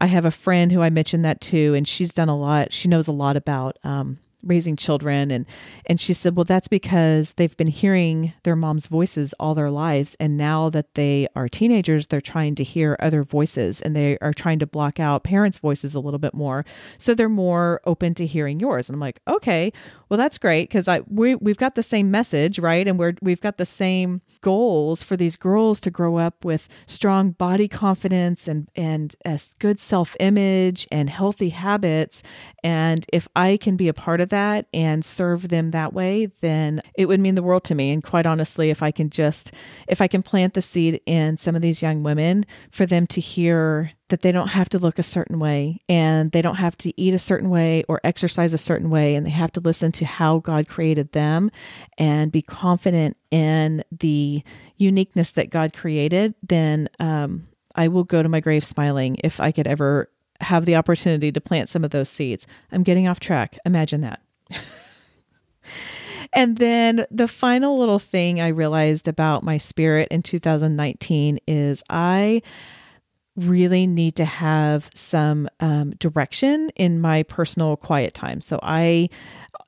I 0.00 0.06
have 0.06 0.24
a 0.24 0.30
friend 0.30 0.72
who 0.72 0.82
I 0.82 0.90
mentioned 0.90 1.24
that 1.24 1.40
to, 1.42 1.74
and 1.74 1.86
she's 1.86 2.12
done 2.12 2.28
a 2.28 2.36
lot. 2.36 2.72
She 2.72 2.88
knows 2.88 3.06
a 3.06 3.12
lot 3.12 3.36
about 3.36 3.78
um, 3.84 4.18
raising 4.44 4.76
children 4.76 5.30
and 5.30 5.46
and 5.86 6.00
she 6.00 6.12
said 6.12 6.36
well 6.36 6.44
that's 6.44 6.68
because 6.68 7.32
they've 7.32 7.56
been 7.56 7.66
hearing 7.66 8.32
their 8.42 8.56
mom's 8.56 8.86
voices 8.86 9.32
all 9.40 9.54
their 9.54 9.70
lives 9.70 10.16
and 10.20 10.36
now 10.36 10.68
that 10.68 10.94
they 10.94 11.26
are 11.34 11.48
teenagers 11.48 12.06
they're 12.06 12.20
trying 12.20 12.54
to 12.54 12.64
hear 12.64 12.96
other 13.00 13.22
voices 13.22 13.80
and 13.80 13.96
they 13.96 14.18
are 14.18 14.32
trying 14.32 14.58
to 14.58 14.66
block 14.66 15.00
out 15.00 15.24
parents 15.24 15.58
voices 15.58 15.94
a 15.94 16.00
little 16.00 16.18
bit 16.18 16.34
more 16.34 16.64
so 16.98 17.14
they're 17.14 17.28
more 17.28 17.80
open 17.84 18.14
to 18.14 18.26
hearing 18.26 18.60
yours 18.60 18.88
and 18.88 18.94
i'm 18.94 19.00
like 19.00 19.20
okay 19.26 19.72
well 20.14 20.18
that's 20.18 20.38
great 20.38 20.68
because 20.68 20.86
i 20.88 21.00
we, 21.08 21.34
we've 21.34 21.56
got 21.58 21.74
the 21.74 21.82
same 21.82 22.10
message 22.10 22.58
right 22.58 22.86
and 22.86 22.98
we're 22.98 23.14
we've 23.20 23.40
got 23.40 23.58
the 23.58 23.66
same 23.66 24.20
goals 24.40 25.02
for 25.02 25.16
these 25.16 25.36
girls 25.36 25.80
to 25.80 25.90
grow 25.90 26.16
up 26.16 26.44
with 26.44 26.68
strong 26.86 27.30
body 27.30 27.66
confidence 27.66 28.46
and 28.46 28.68
and 28.76 29.16
a 29.24 29.40
good 29.58 29.80
self-image 29.80 30.86
and 30.92 31.10
healthy 31.10 31.48
habits 31.48 32.22
and 32.62 33.06
if 33.12 33.26
i 33.34 33.56
can 33.56 33.76
be 33.76 33.88
a 33.88 33.94
part 33.94 34.20
of 34.20 34.28
that 34.28 34.66
and 34.72 35.04
serve 35.04 35.48
them 35.48 35.70
that 35.70 35.92
way, 35.92 36.26
then 36.40 36.82
it 36.94 37.06
would 37.06 37.20
mean 37.20 37.34
the 37.34 37.42
world 37.42 37.64
to 37.64 37.74
me. 37.74 37.90
And 37.90 38.02
quite 38.02 38.26
honestly, 38.26 38.70
if 38.70 38.82
I 38.82 38.90
can 38.90 39.10
just, 39.10 39.52
if 39.86 40.00
I 40.00 40.08
can 40.08 40.22
plant 40.22 40.54
the 40.54 40.62
seed 40.62 41.00
in 41.06 41.36
some 41.36 41.54
of 41.54 41.62
these 41.62 41.82
young 41.82 42.02
women 42.02 42.44
for 42.70 42.86
them 42.86 43.06
to 43.08 43.20
hear 43.20 43.92
that 44.14 44.20
they 44.20 44.30
don't 44.30 44.50
have 44.50 44.68
to 44.68 44.78
look 44.78 45.00
a 45.00 45.02
certain 45.02 45.40
way 45.40 45.80
and 45.88 46.30
they 46.30 46.40
don't 46.40 46.54
have 46.54 46.78
to 46.78 46.92
eat 46.96 47.12
a 47.12 47.18
certain 47.18 47.50
way 47.50 47.82
or 47.88 48.00
exercise 48.04 48.54
a 48.54 48.58
certain 48.58 48.88
way 48.88 49.16
and 49.16 49.26
they 49.26 49.30
have 49.30 49.50
to 49.50 49.58
listen 49.58 49.90
to 49.90 50.04
how 50.04 50.38
God 50.38 50.68
created 50.68 51.10
them 51.10 51.50
and 51.98 52.30
be 52.30 52.40
confident 52.40 53.16
in 53.32 53.82
the 53.90 54.44
uniqueness 54.76 55.32
that 55.32 55.50
God 55.50 55.74
created, 55.74 56.32
then 56.44 56.88
um, 57.00 57.48
I 57.74 57.88
will 57.88 58.04
go 58.04 58.22
to 58.22 58.28
my 58.28 58.38
grave 58.38 58.64
smiling 58.64 59.16
if 59.24 59.40
I 59.40 59.50
could 59.50 59.66
ever 59.66 60.08
have 60.42 60.64
the 60.64 60.76
opportunity 60.76 61.32
to 61.32 61.40
plant 61.40 61.68
some 61.68 61.82
of 61.82 61.90
those 61.90 62.08
seeds. 62.08 62.46
I'm 62.70 62.84
getting 62.84 63.08
off 63.08 63.18
track. 63.18 63.58
Imagine 63.66 64.02
that. 64.02 64.22
and 66.32 66.58
then 66.58 67.04
the 67.10 67.26
final 67.26 67.76
little 67.80 67.98
thing 67.98 68.40
I 68.40 68.46
realized 68.46 69.08
about 69.08 69.42
my 69.42 69.58
spirit 69.58 70.06
in 70.12 70.22
2019 70.22 71.40
is 71.48 71.82
I 71.90 72.42
really 73.36 73.86
need 73.86 74.14
to 74.16 74.24
have 74.24 74.90
some 74.94 75.48
um, 75.60 75.90
direction 75.98 76.70
in 76.76 77.00
my 77.00 77.22
personal 77.24 77.76
quiet 77.76 78.14
time. 78.14 78.40
So 78.40 78.58
I 78.62 79.08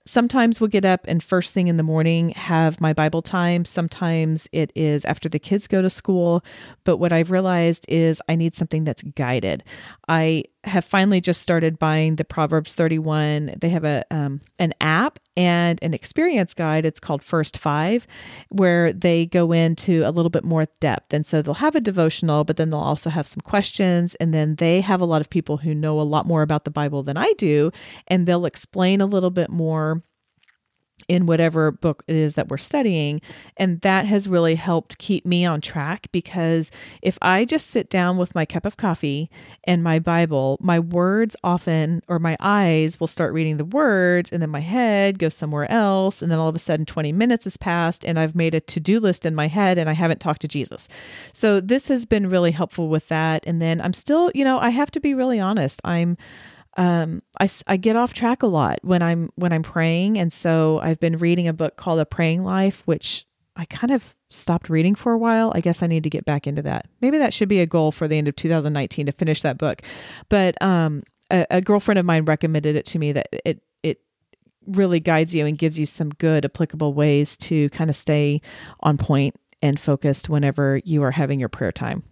sometimes 0.06 0.60
we'll 0.60 0.68
get 0.68 0.84
up 0.84 1.04
and 1.08 1.22
first 1.22 1.52
thing 1.52 1.68
in 1.68 1.76
the 1.76 1.82
morning 1.82 2.30
have 2.30 2.80
my 2.80 2.92
Bible 2.92 3.22
time. 3.22 3.64
Sometimes 3.64 4.48
it 4.52 4.70
is 4.74 5.04
after 5.04 5.28
the 5.28 5.38
kids 5.38 5.66
go 5.66 5.82
to 5.82 5.90
school. 5.90 6.44
But 6.84 6.98
what 6.98 7.12
I've 7.12 7.30
realized 7.30 7.84
is 7.88 8.22
I 8.28 8.36
need 8.36 8.54
something 8.54 8.84
that's 8.84 9.02
guided. 9.02 9.64
I 10.08 10.44
have 10.64 10.84
finally 10.84 11.20
just 11.20 11.42
started 11.42 11.78
buying 11.78 12.16
the 12.16 12.24
Proverbs 12.24 12.74
31. 12.74 13.56
They 13.60 13.68
have 13.70 13.84
a 13.84 14.04
um, 14.10 14.40
an 14.58 14.74
app 14.80 15.18
and 15.36 15.78
an 15.82 15.94
experience 15.94 16.54
guide. 16.54 16.84
It's 16.84 17.00
called 17.00 17.22
First 17.22 17.58
Five, 17.58 18.06
where 18.48 18.92
they 18.92 19.26
go 19.26 19.52
into 19.52 20.02
a 20.04 20.10
little 20.10 20.30
bit 20.30 20.44
more 20.44 20.66
depth. 20.80 21.12
And 21.12 21.24
so 21.24 21.42
they'll 21.42 21.54
have 21.54 21.76
a 21.76 21.80
devotional, 21.80 22.44
but 22.44 22.56
then 22.56 22.70
they'll 22.70 22.80
also 22.80 23.10
have 23.10 23.28
some 23.28 23.42
questions. 23.42 24.14
And 24.16 24.32
then 24.34 24.56
they 24.56 24.80
have 24.80 25.00
a 25.00 25.04
lot 25.04 25.20
of 25.20 25.30
people 25.30 25.58
who 25.58 25.74
know 25.74 26.00
a 26.00 26.02
lot 26.02 26.26
more 26.26 26.42
about 26.42 26.64
the 26.64 26.70
Bible 26.70 27.02
than 27.02 27.16
I 27.16 27.32
do, 27.34 27.70
and 28.08 28.26
they'll 28.26 28.46
explain 28.46 29.00
a 29.00 29.06
little 29.06 29.30
bit 29.30 29.50
more 29.50 29.95
in 31.08 31.26
whatever 31.26 31.70
book 31.70 32.02
it 32.06 32.16
is 32.16 32.34
that 32.34 32.48
we're 32.48 32.56
studying. 32.56 33.20
And 33.56 33.80
that 33.82 34.06
has 34.06 34.28
really 34.28 34.56
helped 34.56 34.98
keep 34.98 35.24
me 35.24 35.44
on 35.44 35.60
track 35.60 36.08
because 36.10 36.70
if 37.02 37.18
I 37.22 37.44
just 37.44 37.68
sit 37.68 37.90
down 37.90 38.16
with 38.16 38.34
my 38.34 38.44
cup 38.44 38.66
of 38.66 38.76
coffee 38.76 39.30
and 39.64 39.82
my 39.82 39.98
Bible, 39.98 40.58
my 40.60 40.78
words 40.78 41.36
often, 41.44 42.02
or 42.08 42.18
my 42.18 42.36
eyes 42.40 42.98
will 42.98 43.06
start 43.06 43.32
reading 43.32 43.56
the 43.56 43.64
words, 43.64 44.32
and 44.32 44.42
then 44.42 44.50
my 44.50 44.60
head 44.60 45.18
goes 45.18 45.34
somewhere 45.34 45.70
else. 45.70 46.22
And 46.22 46.30
then 46.30 46.38
all 46.38 46.48
of 46.48 46.56
a 46.56 46.60
sudden, 46.60 46.86
20 46.86 47.12
minutes 47.12 47.44
has 47.44 47.56
passed, 47.56 48.04
and 48.04 48.18
I've 48.18 48.34
made 48.34 48.54
a 48.54 48.60
to 48.60 48.80
do 48.80 48.98
list 49.00 49.24
in 49.24 49.34
my 49.34 49.48
head 49.48 49.78
and 49.78 49.88
I 49.88 49.92
haven't 49.92 50.20
talked 50.20 50.42
to 50.42 50.48
Jesus. 50.48 50.88
So 51.32 51.60
this 51.60 51.88
has 51.88 52.04
been 52.04 52.28
really 52.28 52.50
helpful 52.50 52.88
with 52.88 53.08
that. 53.08 53.44
And 53.46 53.62
then 53.62 53.80
I'm 53.80 53.92
still, 53.92 54.30
you 54.34 54.44
know, 54.44 54.58
I 54.58 54.70
have 54.70 54.90
to 54.92 55.00
be 55.00 55.14
really 55.14 55.40
honest. 55.40 55.80
I'm, 55.84 56.16
um, 56.76 57.22
I, 57.40 57.48
I 57.66 57.76
get 57.76 57.96
off 57.96 58.12
track 58.12 58.42
a 58.42 58.46
lot 58.46 58.78
when 58.82 59.02
I'm 59.02 59.30
when 59.36 59.52
I'm 59.52 59.62
praying, 59.62 60.18
and 60.18 60.32
so 60.32 60.78
I've 60.82 61.00
been 61.00 61.18
reading 61.18 61.48
a 61.48 61.52
book 61.52 61.76
called 61.76 62.00
A 62.00 62.04
Praying 62.04 62.44
Life, 62.44 62.82
which 62.84 63.26
I 63.56 63.64
kind 63.64 63.90
of 63.90 64.14
stopped 64.28 64.68
reading 64.68 64.94
for 64.94 65.12
a 65.12 65.18
while. 65.18 65.52
I 65.54 65.60
guess 65.60 65.82
I 65.82 65.86
need 65.86 66.04
to 66.04 66.10
get 66.10 66.26
back 66.26 66.46
into 66.46 66.62
that. 66.62 66.86
Maybe 67.00 67.18
that 67.18 67.32
should 67.32 67.48
be 67.48 67.60
a 67.60 67.66
goal 67.66 67.92
for 67.92 68.06
the 68.06 68.18
end 68.18 68.28
of 68.28 68.36
2019 68.36 69.06
to 69.06 69.12
finish 69.12 69.40
that 69.42 69.56
book. 69.56 69.82
But 70.28 70.60
um, 70.62 71.02
a, 71.30 71.46
a 71.50 71.60
girlfriend 71.60 71.98
of 71.98 72.04
mine 72.04 72.26
recommended 72.26 72.76
it 72.76 72.84
to 72.86 72.98
me 72.98 73.12
that 73.12 73.28
it 73.46 73.62
it 73.82 74.00
really 74.66 75.00
guides 75.00 75.34
you 75.34 75.46
and 75.46 75.56
gives 75.56 75.78
you 75.78 75.86
some 75.86 76.10
good 76.10 76.44
applicable 76.44 76.92
ways 76.92 77.36
to 77.38 77.70
kind 77.70 77.88
of 77.88 77.96
stay 77.96 78.42
on 78.80 78.98
point 78.98 79.34
and 79.62 79.80
focused 79.80 80.28
whenever 80.28 80.80
you 80.84 81.02
are 81.02 81.12
having 81.12 81.40
your 81.40 81.48
prayer 81.48 81.72
time. 81.72 82.02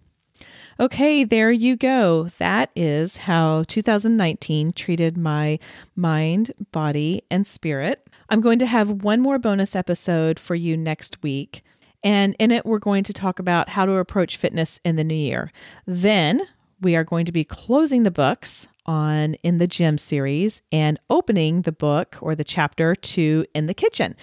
Okay, 0.77 1.23
there 1.23 1.51
you 1.51 1.77
go. 1.77 2.29
That 2.37 2.69
is 2.75 3.15
how 3.15 3.63
2019 3.63 4.73
treated 4.73 5.17
my 5.17 5.57
mind, 5.95 6.51
body, 6.73 7.23
and 7.31 7.47
spirit. 7.47 8.05
I'm 8.27 8.41
going 8.41 8.59
to 8.59 8.65
have 8.65 8.89
one 8.89 9.21
more 9.21 9.39
bonus 9.39 9.73
episode 9.73 10.37
for 10.37 10.53
you 10.53 10.75
next 10.75 11.23
week. 11.23 11.63
And 12.03 12.35
in 12.39 12.51
it, 12.51 12.65
we're 12.65 12.79
going 12.79 13.05
to 13.05 13.13
talk 13.13 13.39
about 13.39 13.69
how 13.69 13.85
to 13.85 13.93
approach 13.93 14.35
fitness 14.35 14.81
in 14.83 14.97
the 14.97 15.05
new 15.05 15.15
year. 15.15 15.53
Then 15.85 16.41
we 16.81 16.97
are 16.97 17.05
going 17.05 17.25
to 17.25 17.31
be 17.31 17.45
closing 17.45 18.03
the 18.03 18.11
books 18.11 18.67
on 18.85 19.35
In 19.35 19.59
the 19.59 19.67
Gym 19.67 19.97
series 19.97 20.61
and 20.73 20.99
opening 21.09 21.61
the 21.61 21.71
book 21.71 22.17
or 22.19 22.35
the 22.35 22.43
chapter 22.43 22.95
to 22.95 23.45
In 23.55 23.67
the 23.67 23.73
Kitchen. 23.73 24.17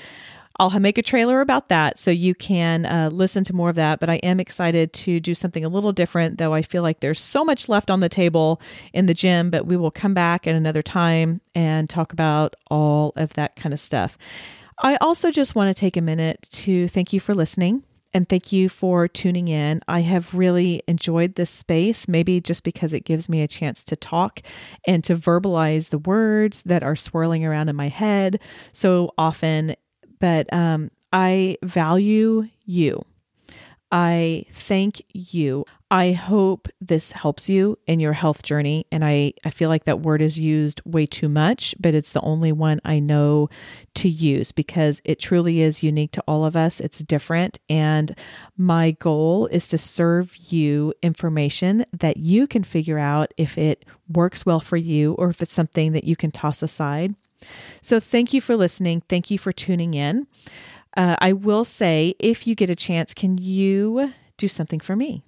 I'll 0.70 0.78
make 0.78 0.98
a 0.98 1.02
trailer 1.02 1.40
about 1.40 1.68
that 1.70 1.98
so 1.98 2.10
you 2.10 2.34
can 2.34 2.86
uh, 2.86 3.10
listen 3.12 3.42
to 3.44 3.52
more 3.52 3.68
of 3.68 3.76
that. 3.76 3.98
But 3.98 4.08
I 4.08 4.16
am 4.16 4.38
excited 4.38 4.92
to 4.92 5.18
do 5.18 5.34
something 5.34 5.64
a 5.64 5.68
little 5.68 5.92
different, 5.92 6.38
though 6.38 6.54
I 6.54 6.62
feel 6.62 6.82
like 6.82 7.00
there's 7.00 7.20
so 7.20 7.44
much 7.44 7.68
left 7.68 7.90
on 7.90 8.00
the 8.00 8.08
table 8.08 8.60
in 8.92 9.06
the 9.06 9.14
gym. 9.14 9.50
But 9.50 9.66
we 9.66 9.76
will 9.76 9.90
come 9.90 10.14
back 10.14 10.46
at 10.46 10.54
another 10.54 10.82
time 10.82 11.40
and 11.54 11.90
talk 11.90 12.12
about 12.12 12.54
all 12.70 13.12
of 13.16 13.32
that 13.34 13.56
kind 13.56 13.72
of 13.72 13.80
stuff. 13.80 14.16
I 14.78 14.96
also 14.96 15.30
just 15.30 15.54
want 15.54 15.74
to 15.74 15.78
take 15.78 15.96
a 15.96 16.00
minute 16.00 16.46
to 16.52 16.86
thank 16.88 17.12
you 17.12 17.18
for 17.18 17.34
listening 17.34 17.82
and 18.14 18.28
thank 18.28 18.52
you 18.52 18.68
for 18.68 19.08
tuning 19.08 19.48
in. 19.48 19.80
I 19.88 20.00
have 20.00 20.34
really 20.34 20.82
enjoyed 20.86 21.34
this 21.34 21.50
space, 21.50 22.06
maybe 22.06 22.40
just 22.40 22.62
because 22.62 22.92
it 22.92 23.04
gives 23.04 23.28
me 23.28 23.42
a 23.42 23.48
chance 23.48 23.84
to 23.84 23.96
talk 23.96 24.42
and 24.86 25.02
to 25.04 25.16
verbalize 25.16 25.90
the 25.90 25.98
words 25.98 26.62
that 26.64 26.82
are 26.82 26.96
swirling 26.96 27.44
around 27.44 27.68
in 27.68 27.76
my 27.76 27.88
head 27.88 28.38
so 28.72 29.12
often 29.16 29.74
but 30.22 30.50
um, 30.52 30.92
I 31.12 31.56
value 31.64 32.48
you. 32.64 33.04
I 33.90 34.46
thank 34.52 35.02
you. 35.12 35.64
I 35.90 36.12
hope 36.12 36.68
this 36.80 37.10
helps 37.10 37.50
you 37.50 37.76
in 37.88 37.98
your 37.98 38.12
health 38.12 38.44
journey. 38.44 38.86
And 38.92 39.04
I, 39.04 39.32
I 39.44 39.50
feel 39.50 39.68
like 39.68 39.84
that 39.84 40.00
word 40.00 40.22
is 40.22 40.38
used 40.38 40.80
way 40.84 41.06
too 41.06 41.28
much, 41.28 41.74
but 41.80 41.92
it's 41.92 42.12
the 42.12 42.20
only 42.20 42.52
one 42.52 42.80
I 42.84 43.00
know 43.00 43.48
to 43.96 44.08
use 44.08 44.52
because 44.52 45.02
it 45.04 45.18
truly 45.18 45.60
is 45.60 45.82
unique 45.82 46.12
to 46.12 46.22
all 46.28 46.44
of 46.44 46.56
us. 46.56 46.78
It's 46.78 47.00
different. 47.00 47.58
And 47.68 48.16
my 48.56 48.92
goal 48.92 49.48
is 49.48 49.66
to 49.68 49.76
serve 49.76 50.36
you 50.36 50.94
information 51.02 51.84
that 51.92 52.16
you 52.16 52.46
can 52.46 52.62
figure 52.62 52.98
out 52.98 53.34
if 53.36 53.58
it 53.58 53.84
works 54.08 54.46
well 54.46 54.60
for 54.60 54.76
you 54.76 55.14
or 55.14 55.30
if 55.30 55.42
it's 55.42 55.52
something 55.52 55.92
that 55.92 56.04
you 56.04 56.14
can 56.14 56.30
toss 56.30 56.62
aside. 56.62 57.16
So, 57.80 58.00
thank 58.00 58.32
you 58.32 58.40
for 58.40 58.56
listening. 58.56 59.02
Thank 59.08 59.30
you 59.30 59.38
for 59.38 59.52
tuning 59.52 59.94
in. 59.94 60.26
Uh, 60.96 61.16
I 61.20 61.32
will 61.32 61.64
say, 61.64 62.14
if 62.18 62.46
you 62.46 62.54
get 62.54 62.70
a 62.70 62.76
chance, 62.76 63.14
can 63.14 63.38
you 63.38 64.12
do 64.36 64.48
something 64.48 64.80
for 64.80 64.96
me? 64.96 65.22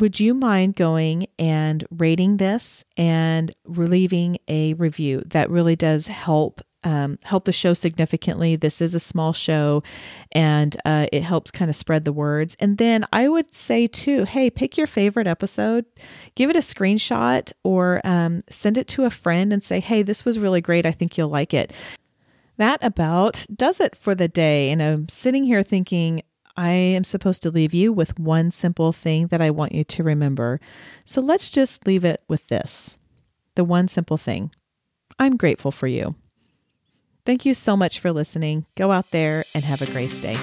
Would 0.00 0.18
you 0.18 0.32
mind 0.32 0.76
going 0.76 1.26
and 1.38 1.84
rating 1.90 2.38
this 2.38 2.82
and 2.96 3.54
leaving 3.66 4.38
a 4.48 4.72
review? 4.74 5.22
That 5.26 5.50
really 5.50 5.76
does 5.76 6.06
help 6.06 6.62
um, 6.84 7.18
help 7.22 7.44
the 7.44 7.52
show 7.52 7.74
significantly. 7.74 8.56
This 8.56 8.80
is 8.80 8.94
a 8.94 9.00
small 9.00 9.32
show 9.32 9.82
and 10.32 10.76
uh, 10.84 11.06
it 11.12 11.22
helps 11.22 11.50
kind 11.50 11.68
of 11.68 11.76
spread 11.76 12.04
the 12.04 12.12
words. 12.12 12.56
And 12.60 12.78
then 12.78 13.04
I 13.12 13.28
would 13.28 13.54
say, 13.54 13.86
too, 13.86 14.24
hey, 14.24 14.50
pick 14.50 14.76
your 14.76 14.86
favorite 14.86 15.26
episode, 15.26 15.84
give 16.34 16.50
it 16.50 16.56
a 16.56 16.60
screenshot 16.60 17.52
or 17.64 18.00
um, 18.04 18.42
send 18.48 18.78
it 18.78 18.88
to 18.88 19.04
a 19.04 19.10
friend 19.10 19.52
and 19.52 19.62
say, 19.62 19.80
hey, 19.80 20.02
this 20.02 20.24
was 20.24 20.38
really 20.38 20.60
great. 20.60 20.86
I 20.86 20.92
think 20.92 21.16
you'll 21.16 21.28
like 21.28 21.54
it. 21.54 21.72
That 22.58 22.82
about 22.82 23.46
does 23.54 23.80
it 23.80 23.96
for 23.96 24.14
the 24.14 24.28
day. 24.28 24.70
And 24.70 24.82
I'm 24.82 25.08
sitting 25.08 25.44
here 25.44 25.62
thinking, 25.62 26.22
I 26.56 26.70
am 26.70 27.04
supposed 27.04 27.42
to 27.42 27.50
leave 27.50 27.72
you 27.72 27.92
with 27.92 28.18
one 28.18 28.50
simple 28.50 28.92
thing 28.92 29.28
that 29.28 29.40
I 29.40 29.50
want 29.50 29.72
you 29.72 29.84
to 29.84 30.02
remember. 30.02 30.60
So 31.06 31.20
let's 31.20 31.50
just 31.50 31.86
leave 31.86 32.04
it 32.04 32.22
with 32.28 32.46
this 32.48 32.96
the 33.54 33.64
one 33.64 33.86
simple 33.86 34.16
thing. 34.16 34.50
I'm 35.18 35.36
grateful 35.36 35.70
for 35.70 35.86
you. 35.86 36.14
Thank 37.24 37.46
you 37.46 37.54
so 37.54 37.76
much 37.76 38.00
for 38.00 38.10
listening. 38.12 38.66
Go 38.74 38.90
out 38.90 39.10
there 39.10 39.44
and 39.54 39.64
have 39.64 39.80
a 39.80 39.86
grace 39.86 40.20
day. 40.20 40.36